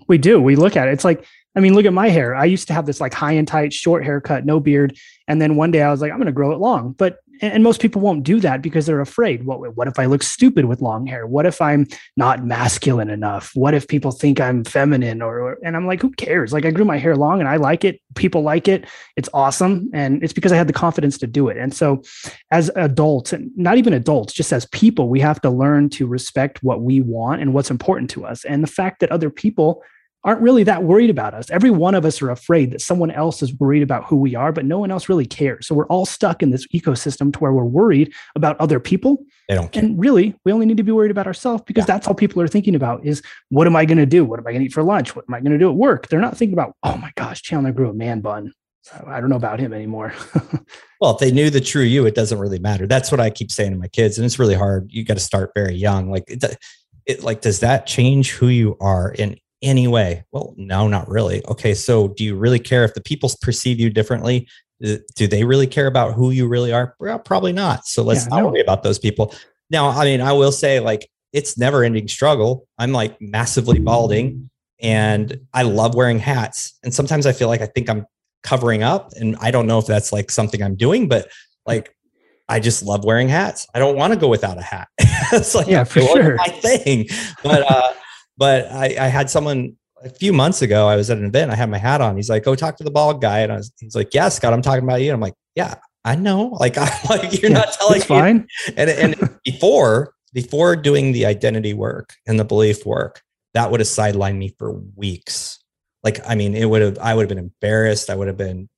[0.07, 0.41] We do.
[0.41, 0.93] We look at it.
[0.93, 1.25] It's like,
[1.57, 2.37] I mean, look at my hair.
[2.37, 4.97] I used to have this like high and tight, short haircut, no beard.
[5.27, 6.93] And then one day I was like, I'm going to grow it long.
[6.93, 9.44] But, and most people won't do that because they're afraid.
[9.44, 11.27] What, what if I look stupid with long hair?
[11.27, 13.51] What if I'm not masculine enough?
[13.55, 16.53] What if people think I'm feminine or, or- and I'm like, who cares?
[16.53, 18.01] Like I grew my hair long and I like it.
[18.14, 18.87] People like it.
[19.16, 19.90] It's awesome.
[19.92, 21.57] And it's because I had the confidence to do it.
[21.57, 22.03] And so
[22.51, 26.62] as adults, and not even adults, just as people, we have to learn to respect
[26.62, 28.44] what we want and what's important to us.
[28.44, 29.83] And the fact that other people
[30.27, 31.49] aren't really that worried about us.
[31.51, 34.53] Every one of us are afraid that someone else is worried about who we are,
[34.53, 35.67] but no one else really cares.
[35.67, 39.25] So we're all stuck in this ecosystem to where we're worried about other people.
[39.49, 39.85] They don't care.
[39.85, 41.95] And really, we only need to be worried about ourselves because Yeah.
[41.95, 44.25] that's all people are thinking about is what am I going to do?
[44.25, 45.17] What am I going to eat for lunch?
[45.17, 46.09] What am I going to do at work?
[46.09, 48.53] They're not thinking about, oh my gosh, Chandler grew a man bun.
[49.07, 50.12] I don't know about him anymore.
[50.99, 52.87] Well, if they knew the true you, it doesn't really matter.
[52.87, 54.91] That's what I keep saying to my kids, and it's really hard.
[54.91, 56.11] You got to start very young.
[56.11, 56.43] Like, it,
[57.05, 60.24] it, like, does that change who you are in any way?
[60.33, 61.44] Well, no, not really.
[61.46, 64.48] Okay, so do you really care if the people perceive you differently?
[64.81, 66.94] Do they really care about who you really are?
[67.00, 67.87] Well, probably not.
[67.87, 68.48] So let's Yeah, not no.
[68.48, 69.35] worry about those people.
[69.70, 72.66] Now, I mean, I will say, like, it's never ending struggle.
[72.79, 74.48] I'm like massively balding,
[74.81, 76.79] and I love wearing hats.
[76.83, 78.07] And sometimes I feel like I think I'm
[78.42, 81.29] covering up and i don't know if that's like something i'm doing but
[81.66, 81.92] like
[82.48, 84.87] i just love wearing hats i don't want to go without a hat
[85.33, 86.37] it's like Yeah, for sure.
[86.37, 87.09] my thing
[87.42, 87.92] but uh
[88.37, 91.55] but I, I had someone a few months ago i was at an event i
[91.55, 92.16] had my hat on.
[92.16, 93.40] He's like go talk to the bald guy.
[93.40, 95.09] And I was, he's like yeah scott i'm talking about you.
[95.09, 96.51] And i'm like yeah i know.
[96.61, 98.16] Like i'm like you're Yeah, not telling it's me.
[98.16, 98.46] fine.
[98.77, 103.22] and and before before doing the identity work and the belief work
[103.55, 105.59] that would have sidelined me for weeks.
[106.05, 108.11] Like i mean it would have i would have been embarrassed.
[108.11, 108.68] I would have been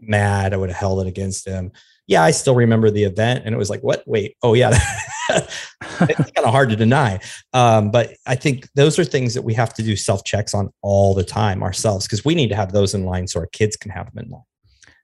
[0.00, 0.54] mad.
[0.54, 1.72] I would have held it against him.
[2.06, 4.04] Yeah i still remember the event and it was like what?
[4.06, 4.36] Wait.
[4.44, 4.78] Oh yeah
[6.08, 7.18] it's kind of hard to deny
[7.52, 10.70] um, but i think those are things that we have to do self checks on
[10.82, 13.76] all the time ourselves because we need to have those in line so our kids
[13.76, 14.42] can have them in line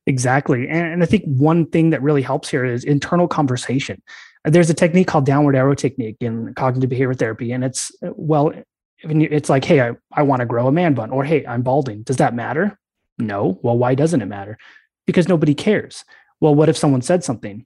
[0.07, 0.69] Exactly.
[0.69, 4.03] And, and I think one thing that really helps here is internal conversation.
[4.45, 7.53] There's a technique called downward arrow technique in cognitive behavior therapy.
[7.53, 8.53] And it's, well,
[9.03, 12.03] it's like, hey, I, I want to grow a man bun, or hey, I'm balding.
[12.03, 12.79] Does that matter?
[13.19, 13.59] No.
[13.63, 14.59] Well, why doesn't it matter?
[15.07, 16.05] Because nobody cares.
[16.41, 17.65] Well, what if someone said something?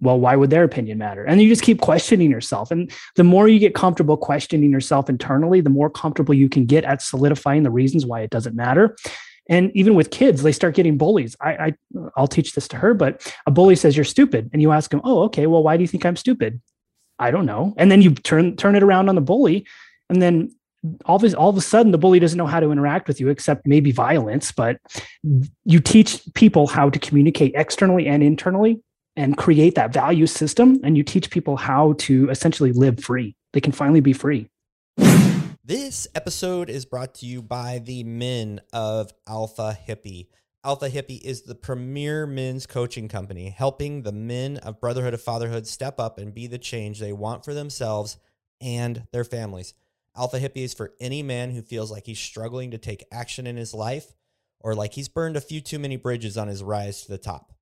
[0.00, 1.24] Well, why would their opinion matter?
[1.24, 2.70] And you just keep questioning yourself.
[2.70, 6.84] And the more you get comfortable questioning yourself internally, the more comfortable you can get
[6.84, 8.96] at solidifying the reasons why it doesn't matter.
[9.48, 11.36] And even with kids, they start getting bullies.
[11.40, 11.74] I, I
[12.16, 15.00] I'll teach this to her, but a bully says you're stupid, and you ask him,
[15.02, 15.46] "Oh, okay.
[15.46, 16.60] Well, why do you think I'm stupid?"
[17.18, 17.74] I don't know.
[17.76, 19.66] And then you turn turn it around on the bully,
[20.08, 20.54] and then
[21.04, 23.28] all of, all of a sudden the bully doesn't know how to interact with you
[23.28, 24.78] except maybe violence but
[25.64, 28.80] you teach people how to communicate externally and internally
[29.20, 33.36] and create that value system and you teach people how to essentially live free.
[33.52, 34.48] They can finally be free.
[35.62, 40.28] This episode is brought to you by the men of alpha hippie.
[40.64, 45.66] Alpha hippie is the premier men's coaching company helping the men of brotherhood of fatherhood
[45.66, 48.16] step up and be the change they want for themselves
[48.58, 49.74] and their families.
[50.16, 53.56] Alpha Hippie is for any man who feels like he's struggling to take action in
[53.56, 54.14] his life
[54.60, 57.52] or like he's burned a few too many bridges on his rise to the top.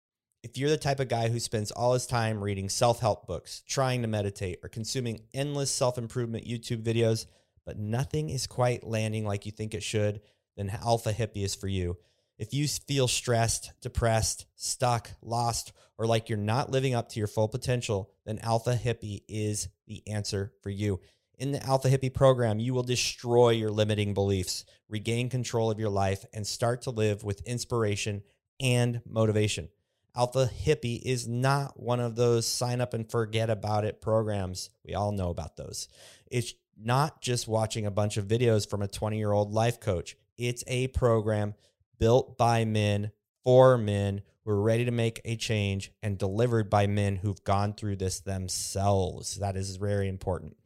[0.48, 3.62] If you're the type of guy who spends all his time reading self help books,
[3.68, 7.26] trying to meditate, or consuming endless self improvement YouTube videos,
[7.66, 10.22] but nothing is quite landing like you think it should,
[10.56, 11.98] then Alpha Hippie is for you.
[12.38, 17.26] If you feel stressed, depressed, stuck, lost, or like you're not living up to your
[17.26, 20.98] full potential, then Alpha Hippie is the answer for you.
[21.38, 25.90] In the Alpha Hippie program, you will destroy your limiting beliefs, regain control of your
[25.90, 28.22] life, and start to live with inspiration
[28.58, 29.68] and motivation.
[30.16, 34.70] Alpha Hippie is not one of those sign up and forget about it programs.
[34.84, 35.88] We all know about those.
[36.30, 40.16] It's not just watching a bunch of videos from a 20 year old life coach,
[40.36, 41.54] it's a program
[41.98, 43.10] built by men
[43.42, 47.74] for men who are ready to make a change and delivered by men who've gone
[47.74, 49.36] through this themselves.
[49.36, 50.56] That is very important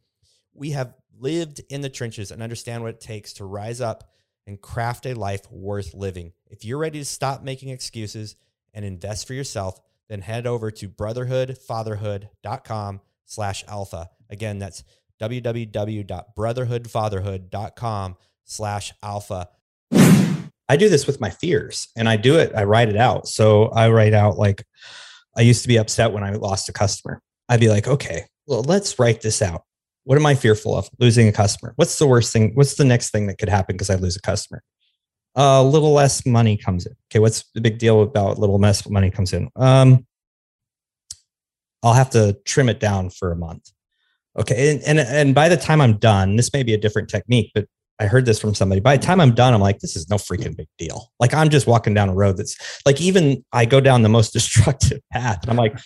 [0.54, 4.10] we have lived in the trenches and understand what it takes to rise up
[4.46, 6.32] and craft a life worth living.
[6.50, 8.36] If you're ready to stop making excuses
[8.74, 14.10] and invest for yourself, then head over to brotherhoodfatherhood.com slash alpha.
[14.30, 14.84] Again, that's
[15.20, 19.48] www.brotherhoodfatherhood.com slash alpha.
[20.68, 23.28] I do this with my fears and I do it, I write it out.
[23.28, 24.64] So I write out like,
[25.36, 27.20] I used to be upset when I lost a customer.
[27.48, 29.62] I'd be like, okay, well, let's write this out.
[30.04, 30.88] What am I fearful of?
[30.98, 31.74] Losing a customer.
[31.76, 32.52] What's the worst thing?
[32.54, 34.62] What's the next thing that could happen because I lose a customer?
[35.34, 36.94] A little less money comes in.
[37.10, 39.48] Okay, what's the big deal about little less money comes in?
[39.56, 40.06] Um,
[41.82, 43.70] I'll have to trim it down for a month.
[44.38, 47.50] Okay, and, and and by the time I'm done, this may be a different technique,
[47.54, 47.66] but
[47.98, 48.80] I heard this from somebody.
[48.80, 51.12] By the time I'm done, I'm like, this is no freaking big deal.
[51.20, 54.32] Like I'm just walking down a road that's like even I go down the most
[54.32, 55.78] destructive path, and I'm like,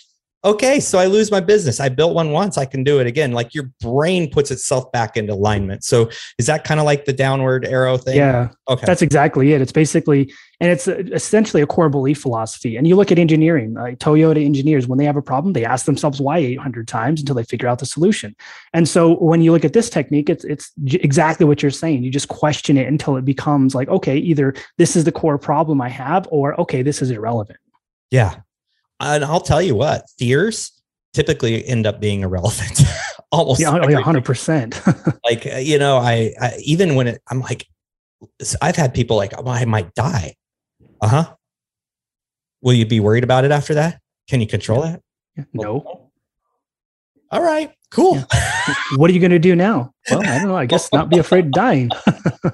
[0.44, 1.80] okay, so I lose my business.
[1.80, 3.32] I built one once, I can do it again.
[3.32, 5.82] Like your brain puts itself back into alignment.
[5.82, 8.16] So is that kind of like the downward arrow thing?
[8.16, 8.50] Yeah.
[8.68, 8.86] Okay.
[8.86, 9.60] That's exactly it.
[9.60, 12.76] It's basically, and it's uh, essentially a core belief philosophy.
[12.76, 15.84] And you look at engineering, like Toyota engineers, when they have a problem, they ask
[15.84, 18.36] themselves why 800 times until they figure out the solution.
[18.72, 22.04] And so when you look at this technique, it's, it's exactly what you're saying.
[22.04, 25.80] You just question it until it becomes like, okay, either this is the core problem
[25.80, 27.58] I have, or okay, this is irrelevant.
[28.10, 28.36] Yeah
[29.00, 30.72] and I'll tell you what, fears
[31.12, 32.82] typically end up being irrelevant.
[33.32, 34.80] Almost yeah, hundred percent.
[35.24, 37.66] like uh, you know, I, I even when it, I'm like,
[38.62, 40.36] I've had people like, oh, I might die.
[41.00, 41.34] Uh huh.
[42.62, 44.00] Will you be worried about it after that?
[44.28, 45.02] Can you control that?
[45.52, 46.10] No.
[47.30, 47.72] All right.
[47.90, 48.16] Cool.
[48.16, 48.74] Yeah.
[48.96, 49.92] what are you going to do now?
[50.10, 50.56] Well, I don't know.
[50.56, 51.90] I guess not be afraid of dying.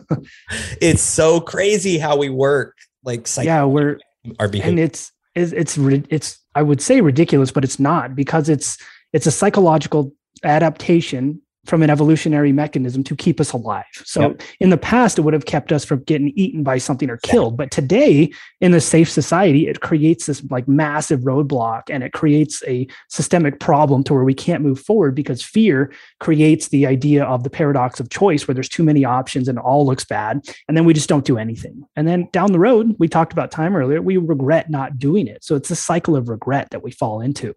[0.81, 2.77] it's so crazy how we work.
[3.05, 3.99] Like, psych- yeah, we're
[4.39, 4.71] our behavior.
[4.71, 5.77] And it's it's it's
[6.11, 8.79] it's I would say ridiculous, but it's not because it's
[9.13, 10.13] it's a psychological
[10.45, 13.85] adaptation from an evolutionary mechanism to keep us alive.
[14.05, 14.43] So yep.
[14.59, 17.57] in the past, it would have kept us from getting eaten by something or killed.
[17.57, 22.63] But today, in a safe society, it creates this like massive roadblock and it creates
[22.67, 27.45] a systemic problem to where we can't move forward because fear creates the idea of
[27.45, 30.41] the paradox of choice where there's too many options and it all looks bad.
[30.67, 31.85] And then we just don't do anything.
[31.95, 35.45] And then down the road, we talked about time earlier, we regret not doing it.
[35.45, 37.55] So it's a cycle of regret that we fall into.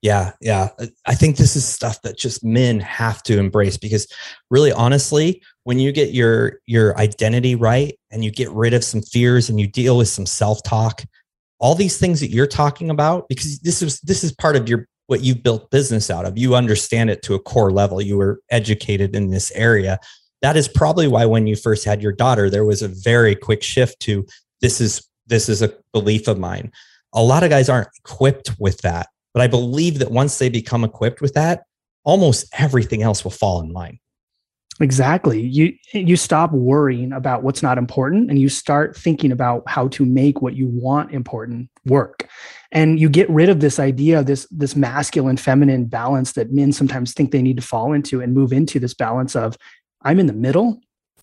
[0.00, 0.68] Yeah, yeah.
[0.78, 4.06] Uh, I think this is stuff that just men have to embrace because
[4.50, 9.02] really honestly, when you get your your identity right and you get rid of some
[9.02, 11.02] fears and you deal with some self-talk,
[11.58, 14.86] all these things that you're talking about because this is this is part of your
[15.08, 16.38] what you've built business out of.
[16.38, 18.00] You understand it to a core level.
[18.00, 19.98] You were educated in this area.
[20.42, 23.64] That is probably why when you first had your daughter there was a very quick
[23.64, 24.24] shift to
[24.60, 26.70] this is this is a belief of mine.
[27.14, 29.08] A lot of guys aren't equipped with that
[29.38, 31.62] but I believe that once they become equipped with that,
[32.02, 34.00] almost everything else will fall in line.
[34.80, 35.40] Exactly.
[35.40, 40.04] You you stop worrying about what's not important and you start thinking about how to
[40.04, 42.28] make what you want important work.
[42.72, 46.72] And you get rid of this idea of this this masculine feminine balance that men
[46.72, 49.56] sometimes think they need to fall into and move into this balance of
[50.02, 50.80] I'm in the middle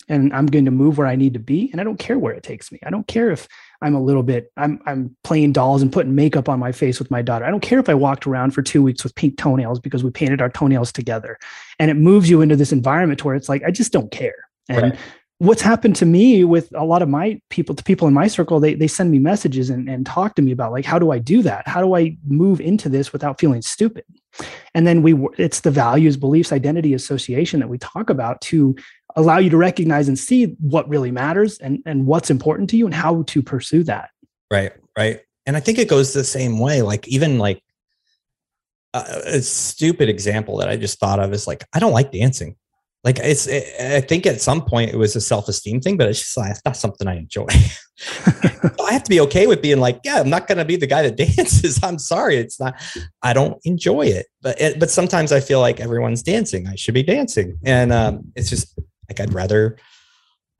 [0.08, 2.34] and I'm going to move where I need to be and I don't care where
[2.34, 2.80] it takes me.
[2.86, 3.46] I don't care if
[3.86, 7.12] I'm a little bit I'm I'm playing dolls and putting makeup on my face with
[7.12, 7.46] my daughter.
[7.46, 10.10] I don't care if I walked around for 2 weeks with pink toenails because we
[10.10, 11.38] painted our toenails together.
[11.80, 14.50] And it moves you into this environment where it's like I just don't care.
[14.68, 15.00] And Right.
[15.38, 18.60] what's happened to me with a lot of my people, the people in my circle,
[18.60, 21.20] they, they send me messages and, and talk to me about like, how do I
[21.20, 21.68] do that?
[21.68, 24.06] How do I move into this without feeling stupid?
[24.74, 28.76] And then we, it's the values, beliefs, identity association that we talk about to
[29.16, 32.86] allow you to recognize and see what really matters and, and what's important to you
[32.86, 34.10] and how to pursue that.
[34.52, 35.22] Right, right.
[35.46, 36.82] And I think it goes the same way.
[36.82, 37.62] Like even like
[38.94, 42.56] a stupid example that I just thought of is like I don't like dancing.
[43.04, 46.10] Like it's, it, I think at some point it was a self esteem thing, but
[46.10, 47.46] it's just like it's not something I enjoy.
[48.84, 50.88] I have to be okay with being like, yeah, I'm not going to be the
[50.88, 51.80] guy that dances.
[51.84, 52.82] I'm sorry, it's not.
[53.22, 56.68] I don't enjoy it, but it, but sometimes I feel like everyone's dancing.
[56.68, 58.80] I should be dancing, and um, it's just
[59.10, 59.78] like I'd rather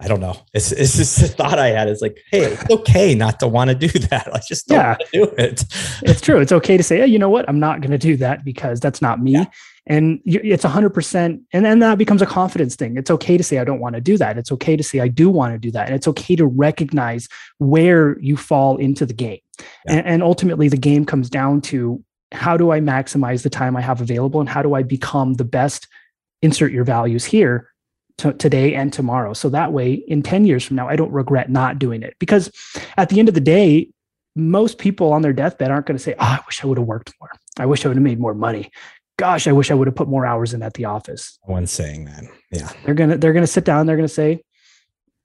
[0.02, 0.36] I don't know.
[0.54, 1.88] It's it's just a thought I had.
[1.88, 4.30] It's like, hey, it's okay not to want to do that.
[4.34, 4.88] I just don't Yeah.
[4.90, 5.64] want to do it.
[6.04, 6.40] it's true.
[6.40, 7.48] It's okay to say, hey, you know what?
[7.48, 9.32] I'm not going to do that because that's not me.
[9.32, 9.46] Yeah.
[9.88, 11.40] And you, it's 100%.
[11.54, 12.98] And then that becomes a confidence thing.
[12.98, 14.38] It's okay to say, I don't want to do that.
[14.38, 15.86] It's okay to say, I do want to do that.
[15.86, 17.30] And it's okay to recognize
[17.60, 19.40] where you fall into the game.
[19.86, 19.94] Yeah.
[19.98, 23.82] And, and ultimately, the game comes down to how do I maximize the time I
[23.82, 25.88] have available and how do I become the best,
[26.42, 27.70] insert your values here
[28.20, 29.34] to, today and tomorrow.
[29.34, 32.16] So that way, in 10 years from now, I don't regret not doing it.
[32.20, 32.52] Because
[32.98, 33.90] at the end of the day,
[34.36, 36.88] most people on their deathbed aren't going to say, oh, I wish I would have
[36.88, 37.32] worked more.
[37.58, 38.72] I wish I would have made more money.
[39.18, 41.40] Gosh, I wish I would have put more hours in at the office.
[41.48, 42.26] No one's saying that.
[42.52, 42.70] Yeah.
[42.84, 43.86] They're gonna they're gonna sit down.
[43.86, 44.44] They're gonna say,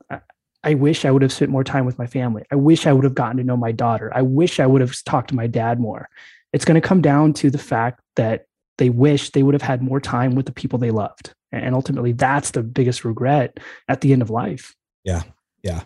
[0.09, 0.21] I,
[0.63, 2.45] I wish I would have spent more time with my family.
[2.53, 4.13] I wish I would have gotten to know my daughter.
[4.15, 6.09] I wish I would have talked to my dad more.
[6.53, 8.47] It's going to come down to the fact that
[8.79, 12.13] they wish they would have had more time with the people they loved, and ultimately,
[12.13, 14.75] that's the biggest regret at the end of life.
[15.05, 15.23] Yeah
[15.63, 15.83] yeah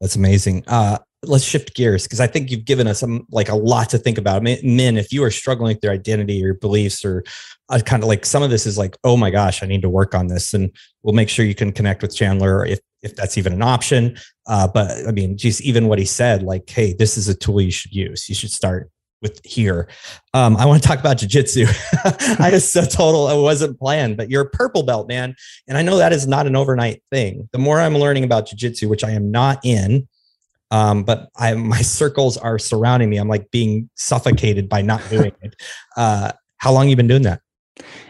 [0.00, 0.64] that's amazing.
[0.66, 3.98] Uh, let's shift gears because I think you've given us some like a lot to
[3.98, 4.42] think about.
[4.42, 7.22] Men, men, if you are struggling with your identity or beliefs, or
[7.68, 9.90] uh, kind of like some of this is like, oh my gosh, I need to
[9.90, 13.36] work on this, and we'll make sure you can connect with Chandler if if that's
[13.36, 14.16] even an option.
[14.46, 17.60] Uh, but I mean, just even what he said, like, hey, this is a tool
[17.60, 18.28] you should use.
[18.28, 18.90] You should start
[19.22, 19.88] with here.
[20.34, 21.66] Um, I want to talk about jujitsu.
[22.40, 25.34] I just a total, it wasn't planned, but you're a purple belt, man.
[25.68, 27.48] And I know that is not an overnight thing.
[27.52, 30.08] The more I'm learning about jujitsu, which I am not in,
[30.70, 33.16] um, but I my circles are surrounding me.
[33.16, 35.56] I'm like being suffocated by not doing it.
[35.96, 37.40] Uh, how long you been doing that?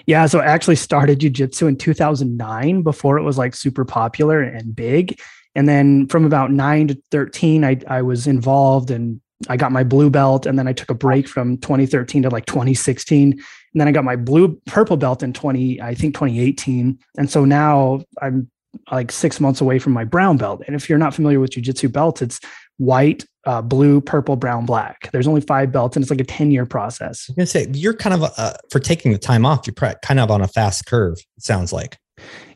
[0.07, 4.75] Yeah, so I actually started jujitsu in 2009 before it was like super popular and
[4.75, 5.21] big.
[5.55, 9.84] And then from about nine to 13, I, I was involved and I got my
[9.84, 10.47] blue belt.
[10.47, 13.32] And then I took a break from 2013 to like 2016.
[13.32, 13.43] And
[13.74, 16.99] then I got my blue purple belt in 20, I think 2018.
[17.16, 18.51] And so now I'm
[18.93, 20.62] like six months away from my brown belt.
[20.66, 22.41] And if you're not familiar with jujitsu belts, it's
[22.76, 25.11] white, uh, blue, purple, brown, black.
[25.12, 27.26] There's only five belts and it's like a 10 year process.
[27.28, 29.66] I'm gonna say you're kind of uh, for taking the time off.
[29.66, 31.18] You're kind of on a fast curve.
[31.36, 31.99] It sounds like.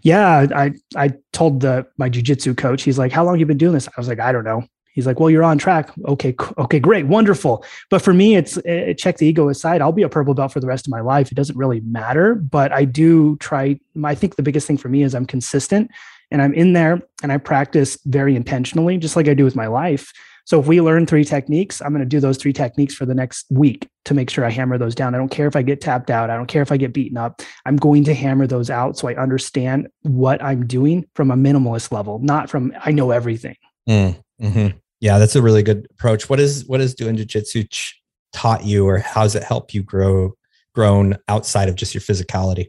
[0.02, 2.82] Yeah, I I told the my jujitsu coach.
[2.82, 4.64] He's like, "How long you been doing this?" I was like, "I don't know."
[4.94, 5.90] He's like, "Well, you're on track.
[6.06, 9.82] Okay, okay, great, wonderful." But for me, it's it, check the ego aside.
[9.82, 11.30] I'll be a purple belt for the rest of my life.
[11.30, 12.34] It doesn't really matter.
[12.34, 13.78] But I do try.
[14.02, 15.90] I think the biggest thing for me is I'm consistent,
[16.30, 19.66] and I'm in there, and I practice very intentionally, just like I do with my
[19.66, 20.12] life.
[20.46, 23.14] So if we learn three techniques, I'm going to do those three techniques for the
[23.14, 25.14] next week to make sure I hammer those down.
[25.14, 26.28] I don't care if I get tapped out.
[26.28, 27.40] I don't care if I get beaten up.
[27.64, 31.92] I'm going to hammer those out so I understand what I'm doing from a minimalist
[31.92, 33.56] level, not from I know everything.
[33.88, 34.74] Mm, mhm.
[35.04, 36.30] Yeah, that's a really good approach.
[36.30, 38.00] What is what is doing jujitsu ch-
[38.32, 40.32] taught you, or how does it help you grow
[40.74, 42.68] grown outside of just your physicality?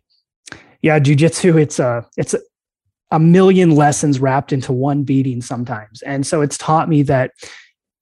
[0.82, 2.40] Yeah, jujitsu, it's a it's a,
[3.12, 6.02] a million lessons wrapped into one beating sometimes.
[6.02, 7.32] And so it's taught me that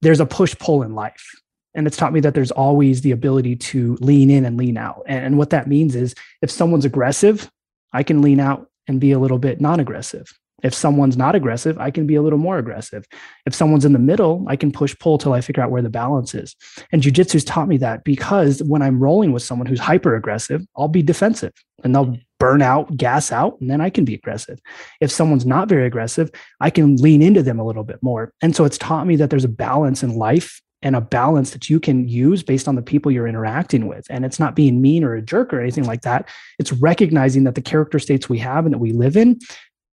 [0.01, 1.29] there's a push pull in life.
[1.75, 5.03] And it's taught me that there's always the ability to lean in and lean out.
[5.05, 7.51] And, and what that means is if someone's aggressive,
[7.93, 10.33] I can lean out and be a little bit non aggressive.
[10.63, 13.05] If someone's not aggressive, I can be a little more aggressive.
[13.45, 15.89] If someone's in the middle, I can push pull till I figure out where the
[15.89, 16.55] balance is.
[16.91, 20.87] And jujitsu's taught me that because when I'm rolling with someone who's hyper aggressive, I'll
[20.87, 21.53] be defensive
[21.83, 22.21] and they'll mm-hmm.
[22.39, 24.59] burn out, gas out, and then I can be aggressive.
[25.01, 28.33] If someone's not very aggressive, I can lean into them a little bit more.
[28.41, 31.69] And so it's taught me that there's a balance in life and a balance that
[31.69, 34.05] you can use based on the people you're interacting with.
[34.09, 36.27] And it's not being mean or a jerk or anything like that.
[36.59, 39.39] It's recognizing that the character states we have and that we live in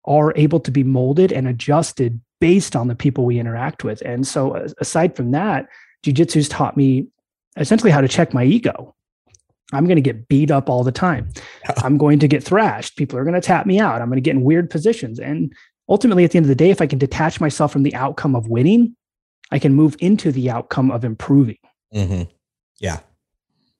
[0.08, 4.00] are able to be molded and adjusted based on the people we interact with.
[4.02, 5.68] And so, aside from that,
[6.04, 7.06] jujitsu's taught me
[7.56, 8.94] essentially how to check my ego.
[9.72, 11.28] I'm going to get beat up all the time.
[11.84, 12.96] I'm going to get thrashed.
[12.96, 14.00] People are going to tap me out.
[14.00, 15.20] I'm going to get in weird positions.
[15.20, 15.52] And
[15.88, 18.34] ultimately, at the end of the day, if I can detach myself from the outcome
[18.34, 18.96] of winning,
[19.50, 21.58] I can move into the outcome of improving.
[21.94, 22.30] Mm-hmm.
[22.80, 23.00] Yeah,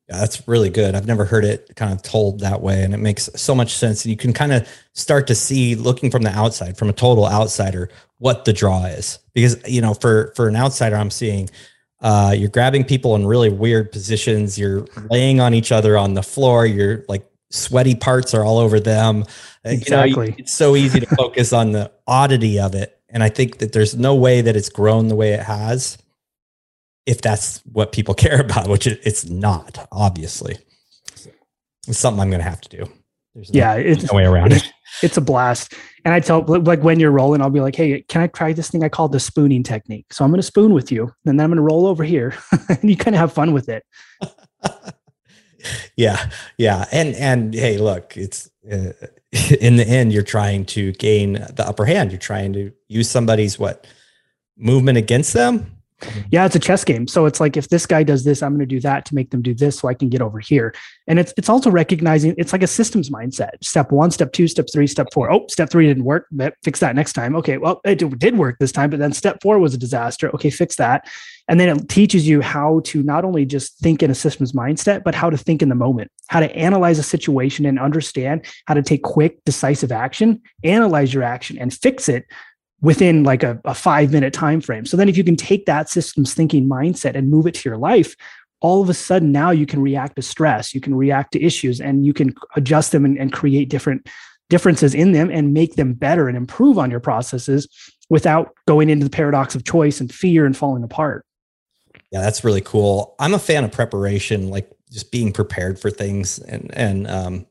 [0.08, 0.94] Yeah, that's really good.
[0.94, 4.04] I've never heard it kind of told that way, and it makes so much sense.
[4.04, 7.26] And you can kind of start to see, looking from the outside, from a total
[7.26, 9.18] outsider, what the draw is.
[9.34, 11.50] Because you know, for for an outsider, I'm seeing
[12.00, 14.58] uh, you're grabbing people in really weird positions.
[14.58, 16.64] You're laying on each other on the floor.
[16.64, 19.24] You're like sweaty parts are all over them.
[19.64, 20.26] Exactly.
[20.26, 23.58] You know, it's so easy to focus on the oddity of it, and I think
[23.58, 25.98] that there's no way that it's grown the way it has
[27.08, 30.58] if that's what people care about, which it's not, obviously.
[31.88, 32.92] It's something I'm going to have to do.
[33.34, 34.62] There's yeah, no, it's no way around it.
[35.00, 35.74] It's a blast.
[36.04, 38.68] And I tell, like, when you're rolling, I'll be like, hey, can I try this
[38.68, 40.12] thing I call the spooning technique?
[40.12, 42.34] So I'm going to spoon with you, and then I'm going to roll over here.
[42.68, 43.84] and you kind of have fun with it.
[45.96, 46.30] yeah.
[46.56, 46.86] Yeah.
[46.90, 48.92] And, and hey, look, it's, uh,
[49.60, 52.10] in the end, you're trying to gain the upper hand.
[52.10, 53.86] You're trying to use somebody's what
[54.56, 55.77] movement against them
[56.30, 57.06] yeah, it's a chess game.
[57.06, 59.30] So it's like if this guy does this, I'm going to do that to make
[59.30, 60.74] them do this so I can get over here.
[61.06, 63.50] And it's it's also recognizing it's like a systems mindset.
[63.62, 65.32] Step 1, step 2, step 3, step 4.
[65.32, 66.26] Oh, step 3 didn't work.
[66.62, 67.34] Fix that next time.
[67.36, 70.30] Okay, well, it did work this time, but then step 4 was a disaster.
[70.34, 71.08] Okay, fix that.
[71.48, 75.02] And then it teaches you how to not only just think in a systems mindset,
[75.02, 78.74] but how to think in the moment, how to analyze a situation and understand how
[78.74, 82.26] to take quick, decisive action, analyze your action and fix it
[82.80, 84.86] within like a, a five minute time frame.
[84.86, 87.78] So then if you can take that systems thinking mindset and move it to your
[87.78, 88.14] life,
[88.60, 91.80] all of a sudden now you can react to stress, you can react to issues,
[91.80, 94.08] and you can adjust them and, and create different
[94.48, 97.68] differences in them and make them better and improve on your processes
[98.08, 101.24] without going into the paradox of choice and fear and falling apart.
[102.10, 103.14] Yeah, that's really cool.
[103.18, 107.46] I'm a fan of preparation, like just being prepared for things and and um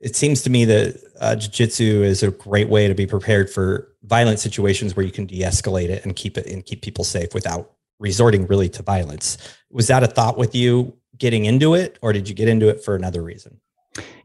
[0.00, 3.88] it seems to me that uh, jiu-jitsu is a great way to be prepared for
[4.04, 7.72] violent situations where you can de-escalate it and keep it and keep people safe without
[7.98, 9.36] resorting really to violence.
[9.70, 12.82] Was that a thought with you getting into it or did you get into it
[12.82, 13.60] for another reason?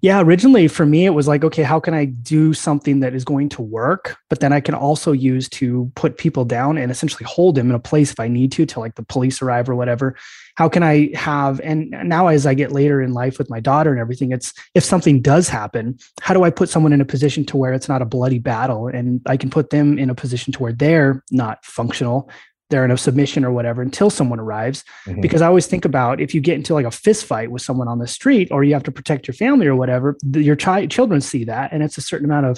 [0.02, 3.26] Yeah, originally for me, it was like, okay, how can I do something that is
[3.26, 7.26] going to work, but then I can also use to put people down and essentially
[7.26, 9.76] hold them in a place if I need to, till like the police arrive or
[9.76, 10.16] whatever.
[10.56, 13.92] How can I have, and now as I get later in life with my daughter
[13.92, 17.46] and everything, it's if something does happen, how do I put someone in a position
[17.48, 20.54] to where it's not a bloody battle and I can put them in a position
[20.54, 22.30] to where they're not functional,
[22.70, 24.84] they're in a submission or whatever until someone arrives.
[25.06, 25.22] Mm-hmm.
[25.22, 27.88] Because I always think about if you get into like a fist fight with someone
[27.88, 30.90] on the street or you have to protect your family or whatever, the, your child
[30.90, 32.58] children see that and it's a certain amount of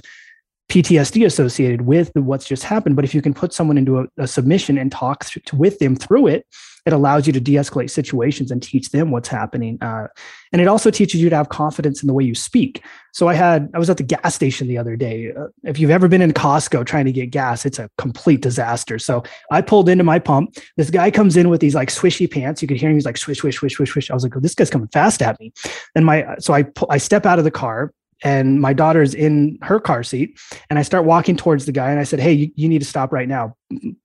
[0.69, 2.95] PTSD associated with what's just happened.
[2.95, 5.95] But if you can put someone into a, a submission and talk th- with them
[5.95, 6.45] through it,
[6.88, 10.07] it allows you to de-escalate situations and teach them what's happening uh,
[10.51, 12.83] and it also teaches you to have confidence in the way you speak.
[13.13, 15.91] So i had i was at the gas station the other day uh, if you've
[15.91, 18.99] ever been in costco trying to get gas it's a complete disaster.
[18.99, 20.55] So i pulled into my pump.
[20.77, 22.61] This guy comes in with these like swishy pants.
[22.61, 24.09] You could hear him he's like swish swish swish swish swish.
[24.09, 25.51] I was like oh, this guy's coming fast at me.
[25.95, 27.91] And my so i i step out of the car
[28.23, 31.99] and my daughter's in her car seat and i start walking towards the guy and
[31.99, 33.55] i said hey you, you need to stop right now.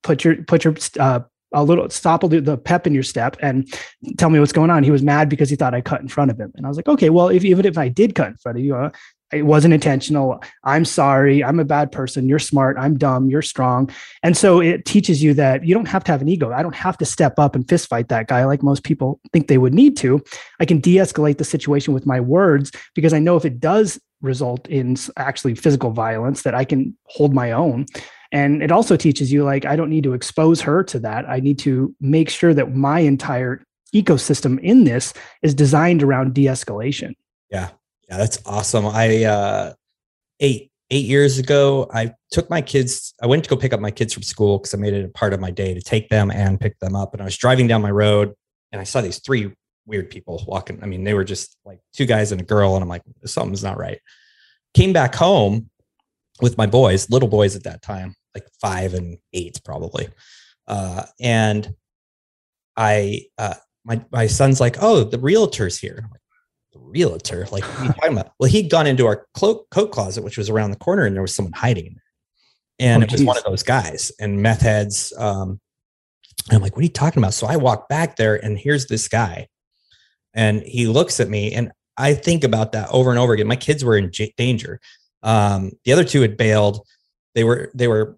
[0.02, 1.20] Put your put your uh,
[1.52, 3.72] a little stop the pep in your step and
[4.16, 4.84] tell me what's going on.
[4.84, 6.52] He was mad because he thought I cut in front of him.
[6.56, 8.64] And I was like, okay, well, if, even if I did cut in front of
[8.64, 8.90] you, uh,
[9.32, 10.42] it wasn't intentional.
[10.62, 11.42] I'm sorry.
[11.42, 12.28] I'm a bad person.
[12.28, 12.76] You're smart.
[12.78, 13.30] I'm dumb.
[13.30, 13.90] You're strong.
[14.22, 16.52] And so it teaches you that you don't have to have an ego.
[16.52, 19.48] I don't have to step up and fist fight that guy like most people think
[19.48, 20.22] they would need to.
[20.60, 23.98] I can de escalate the situation with my words because I know if it does
[24.20, 27.86] result in actually physical violence, that I can hold my own.
[28.32, 31.28] And it also teaches you like, I don't need to expose her to that.
[31.28, 33.62] I need to make sure that my entire
[33.94, 35.12] ecosystem in this
[35.42, 37.14] is designed around de escalation.
[37.50, 37.68] Yeah.
[38.08, 38.16] Yeah.
[38.16, 38.86] That's awesome.
[38.86, 39.74] I, uh,
[40.40, 43.90] eight, eight years ago, I took my kids, I went to go pick up my
[43.90, 46.30] kids from school because I made it a part of my day to take them
[46.30, 47.12] and pick them up.
[47.12, 48.32] And I was driving down my road
[48.72, 49.54] and I saw these three
[49.84, 50.82] weird people walking.
[50.82, 52.76] I mean, they were just like two guys and a girl.
[52.76, 54.00] And I'm like, something's not right.
[54.72, 55.68] Came back home
[56.40, 60.08] with my boys, little boys at that time like five and eight probably.
[60.66, 61.74] Uh, and
[62.76, 63.54] I, uh,
[63.84, 66.08] my, my son's like, oh, the realtor's here.
[66.10, 66.20] Like,
[66.72, 68.32] the realtor, like, what are you talking about?
[68.38, 71.22] Well, he'd gone into our cloak, coat closet, which was around the corner, and there
[71.22, 72.02] was someone hiding in there.
[72.78, 75.12] And oh, it was one of those guys and meth heads.
[75.18, 75.60] Um,
[76.48, 77.34] and I'm like, what are you talking about?
[77.34, 79.48] So I walk back there, and here's this guy.
[80.34, 83.46] And he looks at me, and I think about that over and over again.
[83.46, 84.80] My kids were in j- danger.
[85.22, 86.80] Um, the other two had bailed.
[87.34, 88.16] They were they were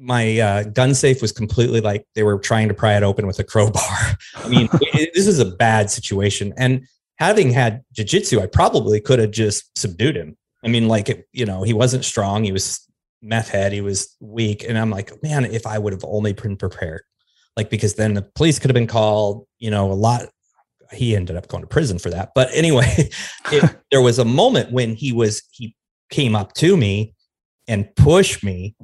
[0.00, 3.38] my uh, gun safe was completely like they were trying to pry it open with
[3.38, 4.16] a crowbar.
[4.36, 6.54] I mean, it, this is a bad situation.
[6.56, 6.86] And
[7.18, 10.38] having had jujitsu, I probably could have just subdued him.
[10.64, 12.44] I mean, like, it, you know, he wasn't strong.
[12.44, 12.80] He was
[13.20, 13.72] meth head.
[13.72, 14.64] He was weak.
[14.66, 17.02] And I'm like, man, if I would have only been prepared,
[17.56, 20.28] like, because then the police could have been called, you know, a lot,
[20.92, 22.30] he ended up going to prison for that.
[22.34, 23.10] But anyway,
[23.52, 25.76] it, there was a moment when he was he
[26.08, 27.14] came up to me
[27.68, 28.74] and pushed me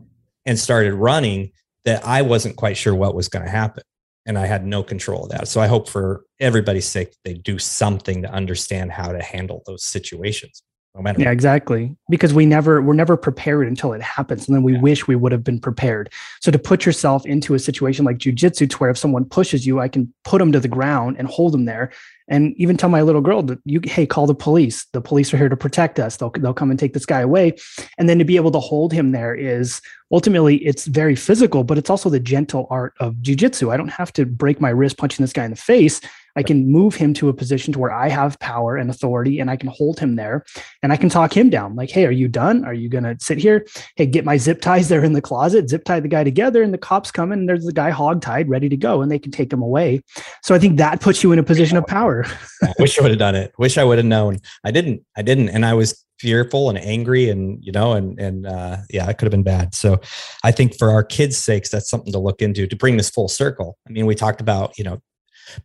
[0.46, 1.50] and started running
[1.84, 3.82] that I wasn't quite sure what was going to happen.
[4.24, 5.46] And I had no control of that.
[5.46, 9.84] So I hope for everybody's sake, they do something to understand how to handle those
[9.84, 10.62] situations
[10.96, 11.22] momentum.
[11.22, 11.94] Yeah, exactly.
[12.10, 14.80] Because we never we're never prepared until it happens, and then we yeah.
[14.80, 16.10] wish we would have been prepared.
[16.40, 19.78] So to put yourself into a situation like jujitsu, to where if someone pushes you,
[19.78, 21.92] I can put them to the ground and hold them there,
[22.28, 24.86] and even tell my little girl that you hey call the police.
[24.92, 26.16] The police are here to protect us.
[26.16, 27.54] They'll they'll come and take this guy away,
[27.98, 31.78] and then to be able to hold him there is ultimately it's very physical, but
[31.78, 33.72] it's also the gentle art of jujitsu.
[33.72, 36.00] I don't have to break my wrist punching this guy in the face.
[36.36, 39.50] I can move him to a position to where I have power and authority and
[39.50, 40.44] I can hold him there
[40.82, 42.64] and I can talk him down like, Hey, are you done?
[42.64, 43.66] Are you going to sit here?
[43.96, 46.72] Hey, get my zip ties there in the closet, zip tie the guy together and
[46.72, 49.32] the cops come and there's the guy hog tied ready to go and they can
[49.32, 50.02] take him away.
[50.42, 52.24] So I think that puts you in a position of power.
[52.62, 53.52] I wish I would have done it.
[53.58, 54.38] Wish I would have known.
[54.64, 55.48] I didn't, I didn't.
[55.48, 59.26] And I was fearful and angry and you know and and uh, yeah it could
[59.26, 60.00] have been bad so
[60.44, 63.28] i think for our kids sakes that's something to look into to bring this full
[63.28, 64.98] circle i mean we talked about you know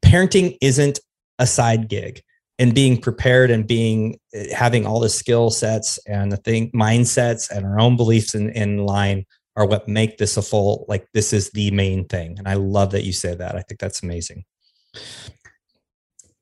[0.03, 0.99] parenting isn't
[1.39, 2.21] a side gig
[2.59, 4.19] and being prepared and being
[4.53, 8.77] having all the skill sets and the thing mindsets and our own beliefs in, in
[8.77, 9.25] line
[9.55, 12.91] are what make this a full like this is the main thing and i love
[12.91, 14.43] that you say that i think that's amazing.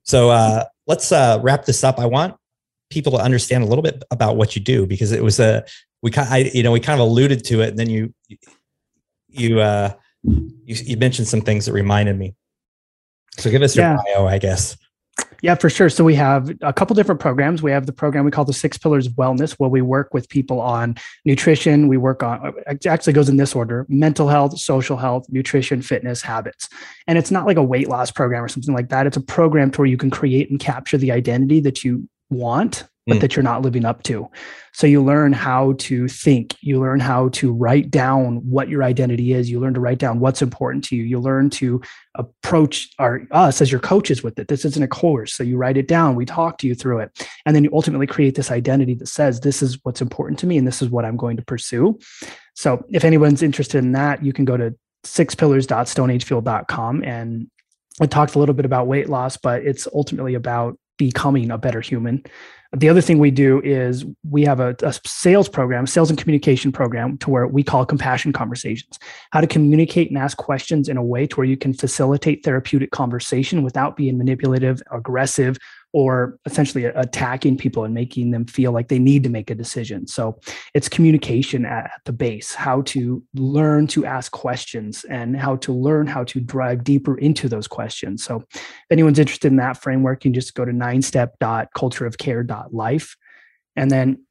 [0.04, 2.00] So uh, let's uh, wrap this up.
[2.00, 2.36] I want
[2.90, 5.64] people to understand a little bit about what you do because it was a
[6.02, 8.12] we kind I you know we kind of alluded to it and then you
[9.28, 12.34] you uh you, you mentioned some things that reminded me
[13.40, 13.98] so give us your yeah.
[14.06, 14.78] bio, I guess.
[15.42, 15.90] Yeah, for sure.
[15.90, 17.62] So we have a couple different programs.
[17.62, 20.28] We have the program we call the Six Pillars of Wellness, where we work with
[20.30, 21.88] people on nutrition.
[21.88, 26.22] We work on it actually goes in this order: mental health, social health, nutrition, fitness,
[26.22, 26.70] habits.
[27.08, 29.08] And it's not like a weight loss program or something like that.
[29.08, 32.86] It's a program to where you can create and capture the identity that you want
[33.10, 33.22] but mm.
[33.22, 34.30] that you're not living up to.
[34.72, 39.34] So you learn how to think, you learn how to write down what your identity
[39.34, 41.82] is, you learn to write down what's important to you, you learn to
[42.16, 44.48] approach our us as your coaches with it.
[44.48, 45.34] This isn't a course.
[45.34, 47.28] So you write it down, we talk to you through it.
[47.46, 50.58] And then you ultimately create this identity that says this is what's important to me
[50.58, 52.00] and this is what I'm going to pursue.
[52.54, 57.50] So if anyone's interested in that, you can go to sixpillars.stoneagefield.com and
[58.02, 61.82] it talks a little bit about weight loss, but it's ultimately about becoming a better
[61.82, 62.24] human
[62.76, 66.72] the other thing we do is we have a, a, sales program, sales and communication
[66.72, 69.00] program, to where we call compassion conversations.
[69.32, 72.92] How to communicate and ask questions in a way to where you can facilitate therapeutic
[72.92, 75.58] conversation without being manipulative, aggressive,
[75.92, 80.06] or essentially attacking people and making them feel like they need to make a decision.
[80.06, 80.40] So
[80.74, 86.08] it's communication at, the base, how to learn to ask questions and how to learn
[86.08, 88.24] how to drive deeper into those questions.
[88.24, 93.16] So if anyone's interested in that framework, you can just go to nine ninestep.cultureofcare.life.
[93.76, 94.24] And then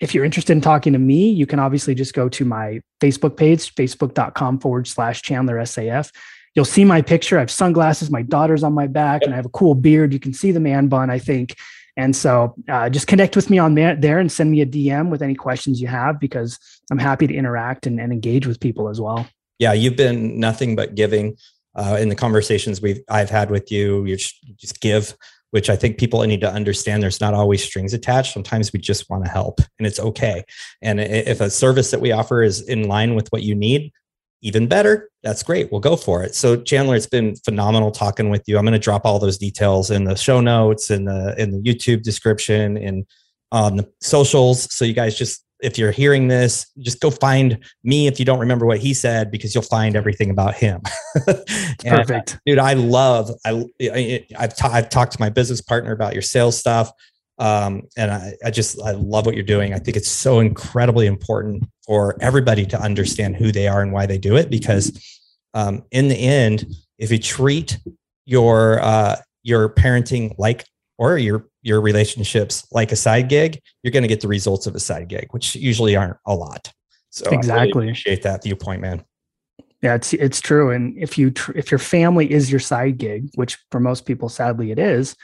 [0.00, 3.36] if you're interested in talking to me, you can obviously just go to my Facebook
[3.36, 6.10] page, facebook.com forward slash Chandler SAF
[6.56, 7.36] you'll see my picture.
[7.36, 8.10] I have sunglasses.
[8.10, 10.12] My daughter's on my back, and I have a cool beard.
[10.12, 11.54] You can see the man bun, I think.
[11.98, 15.22] And so, uh, just connect with me on there and send me a DM with
[15.22, 16.58] any questions you have because
[16.90, 19.26] I'm happy to interact and, and engage with people as well.
[19.58, 21.36] Yeah, you've been nothing but giving
[21.74, 24.04] uh, in the conversations we've I've had with you.
[24.04, 25.14] You just, you just give
[25.50, 28.34] which I think people need to understand there's not always strings attached.
[28.34, 30.44] Sometimes we just want to help and it's okay.
[30.82, 33.92] And if a service that we offer is in line with what you need,
[34.42, 36.34] even better that's great we'll go for it.
[36.34, 38.58] So chandler it's been phenomenal talking with you.
[38.58, 41.58] I'm going to drop all those details in the show notes in the in the
[41.58, 43.04] youtube description and
[43.50, 44.72] on the socials.
[44.74, 48.38] So you guys just if you're hearing this just go find me if you don't
[48.38, 50.80] remember what he said because you'll find everything about him.
[51.84, 52.38] Perfect.
[52.44, 56.22] dude i love i, I have ta- I've talked to my business partner about your
[56.22, 56.90] sales stuff
[57.38, 59.74] um, and I, I just I love what you're doing.
[59.74, 64.06] I think it's so incredibly important for everybody to understand who they are and why
[64.06, 64.50] they do it.
[64.50, 64.98] Because
[65.54, 66.66] um, in the end,
[66.98, 67.78] if you treat
[68.24, 70.64] your uh, your parenting like
[70.98, 74.74] or your your relationships like a side gig, you're going to get the results of
[74.74, 76.72] a side gig, which usually aren't a lot.
[77.10, 79.04] So exactly really appreciate that viewpoint, man.
[79.82, 80.70] Yeah, it's it's true.
[80.70, 84.28] And if you tr- if your family is your side gig, which for most people
[84.28, 85.14] sadly it is,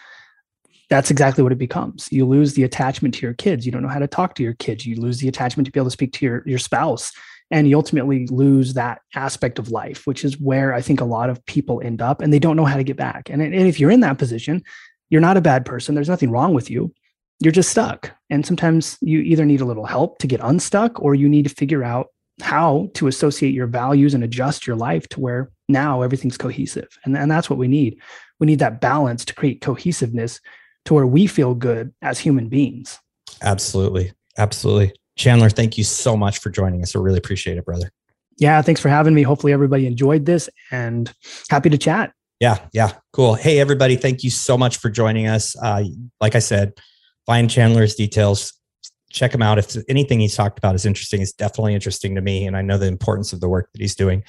[0.92, 2.06] that's exactly what it becomes.
[2.12, 3.64] You lose the attachment to your kids.
[3.64, 4.84] You don't know how to talk to your kids.
[4.84, 7.12] You lose the attachment to be able to speak to your, your spouse.
[7.50, 11.30] And you ultimately lose that aspect of life, which is where I think a lot
[11.30, 13.30] of people end up and they don't know how to get back.
[13.30, 14.62] And, and if you're in that position,
[15.08, 15.94] you're not a bad person.
[15.94, 16.92] There's nothing wrong with you.
[17.40, 18.10] You're just stuck.
[18.28, 21.54] And sometimes you either need a little help to get unstuck or you need to
[21.54, 22.08] figure out
[22.42, 26.98] how to associate your values and adjust your life to where now everything's cohesive.
[27.06, 27.98] And, and that's what we need.
[28.40, 30.38] We need that balance to create cohesiveness
[30.84, 32.98] to where we feel good as human beings.
[33.42, 34.12] Absolutely.
[34.38, 34.94] Absolutely.
[35.16, 36.96] Chandler, thank you so much for joining us.
[36.96, 37.90] I really appreciate it, brother.
[38.38, 39.22] Yeah, thanks for having me.
[39.22, 41.12] Hopefully, everybody enjoyed this and
[41.50, 42.12] happy to chat.
[42.40, 43.34] Yeah, yeah, cool.
[43.34, 45.54] Hey, everybody, thank you so much for joining us.
[45.62, 45.84] Uh,
[46.20, 46.72] like I said,
[47.26, 48.54] find Chandler's details,
[49.10, 49.58] check him out.
[49.58, 52.46] If anything he's talked about is interesting, it's definitely interesting to me.
[52.46, 54.24] And I know the importance of the work that he's doing.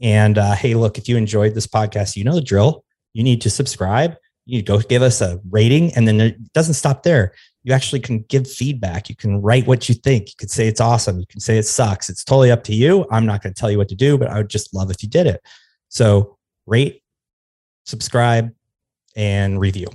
[0.00, 2.84] And uh, hey, look, if you enjoyed this podcast, you know the drill.
[3.14, 4.16] You need to subscribe.
[4.46, 7.32] You go give us a rating, and then it doesn't stop there
[7.66, 9.08] you actually can give feedback.
[9.08, 10.28] You can write what you think.
[10.28, 11.18] You could say it's awesome.
[11.18, 12.08] You can say it sucks.
[12.08, 13.04] It's totally up to you.
[13.10, 15.02] I'm not going to tell you what to do, but I would just love if
[15.02, 15.40] you did it.
[15.88, 17.02] So rate,
[17.84, 18.52] subscribe,
[19.16, 19.88] and review.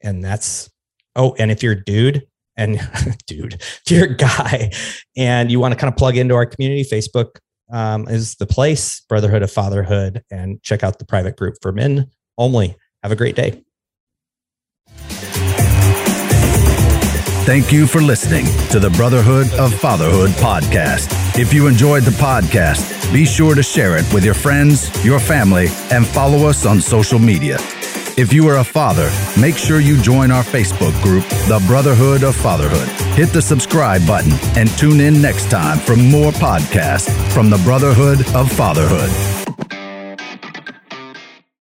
[0.00, 0.70] And that's,
[1.16, 2.24] oh, and if you're a dude,
[2.56, 2.78] and
[3.26, 4.70] dude, if you're a guy
[5.16, 7.40] and you want to kind of plug into our community, Facebook
[7.72, 12.08] um, is the place, Brotherhood of Fatherhood, and check out the private group for men
[12.36, 12.76] only.
[13.02, 13.64] Have a great day.
[17.48, 21.38] Thank you for listening to the Brotherhood of Fatherhood podcast.
[21.38, 25.68] If you enjoyed the podcast, be sure to share it with your friends, your family,
[25.90, 27.56] and follow us on social media.
[28.18, 32.36] If you are a father, make sure you join our Facebook group, The Brotherhood of
[32.36, 32.86] Fatherhood.
[33.16, 38.20] Hit the subscribe button and tune in next time for more podcasts from the Brotherhood
[38.34, 39.47] of Fatherhood.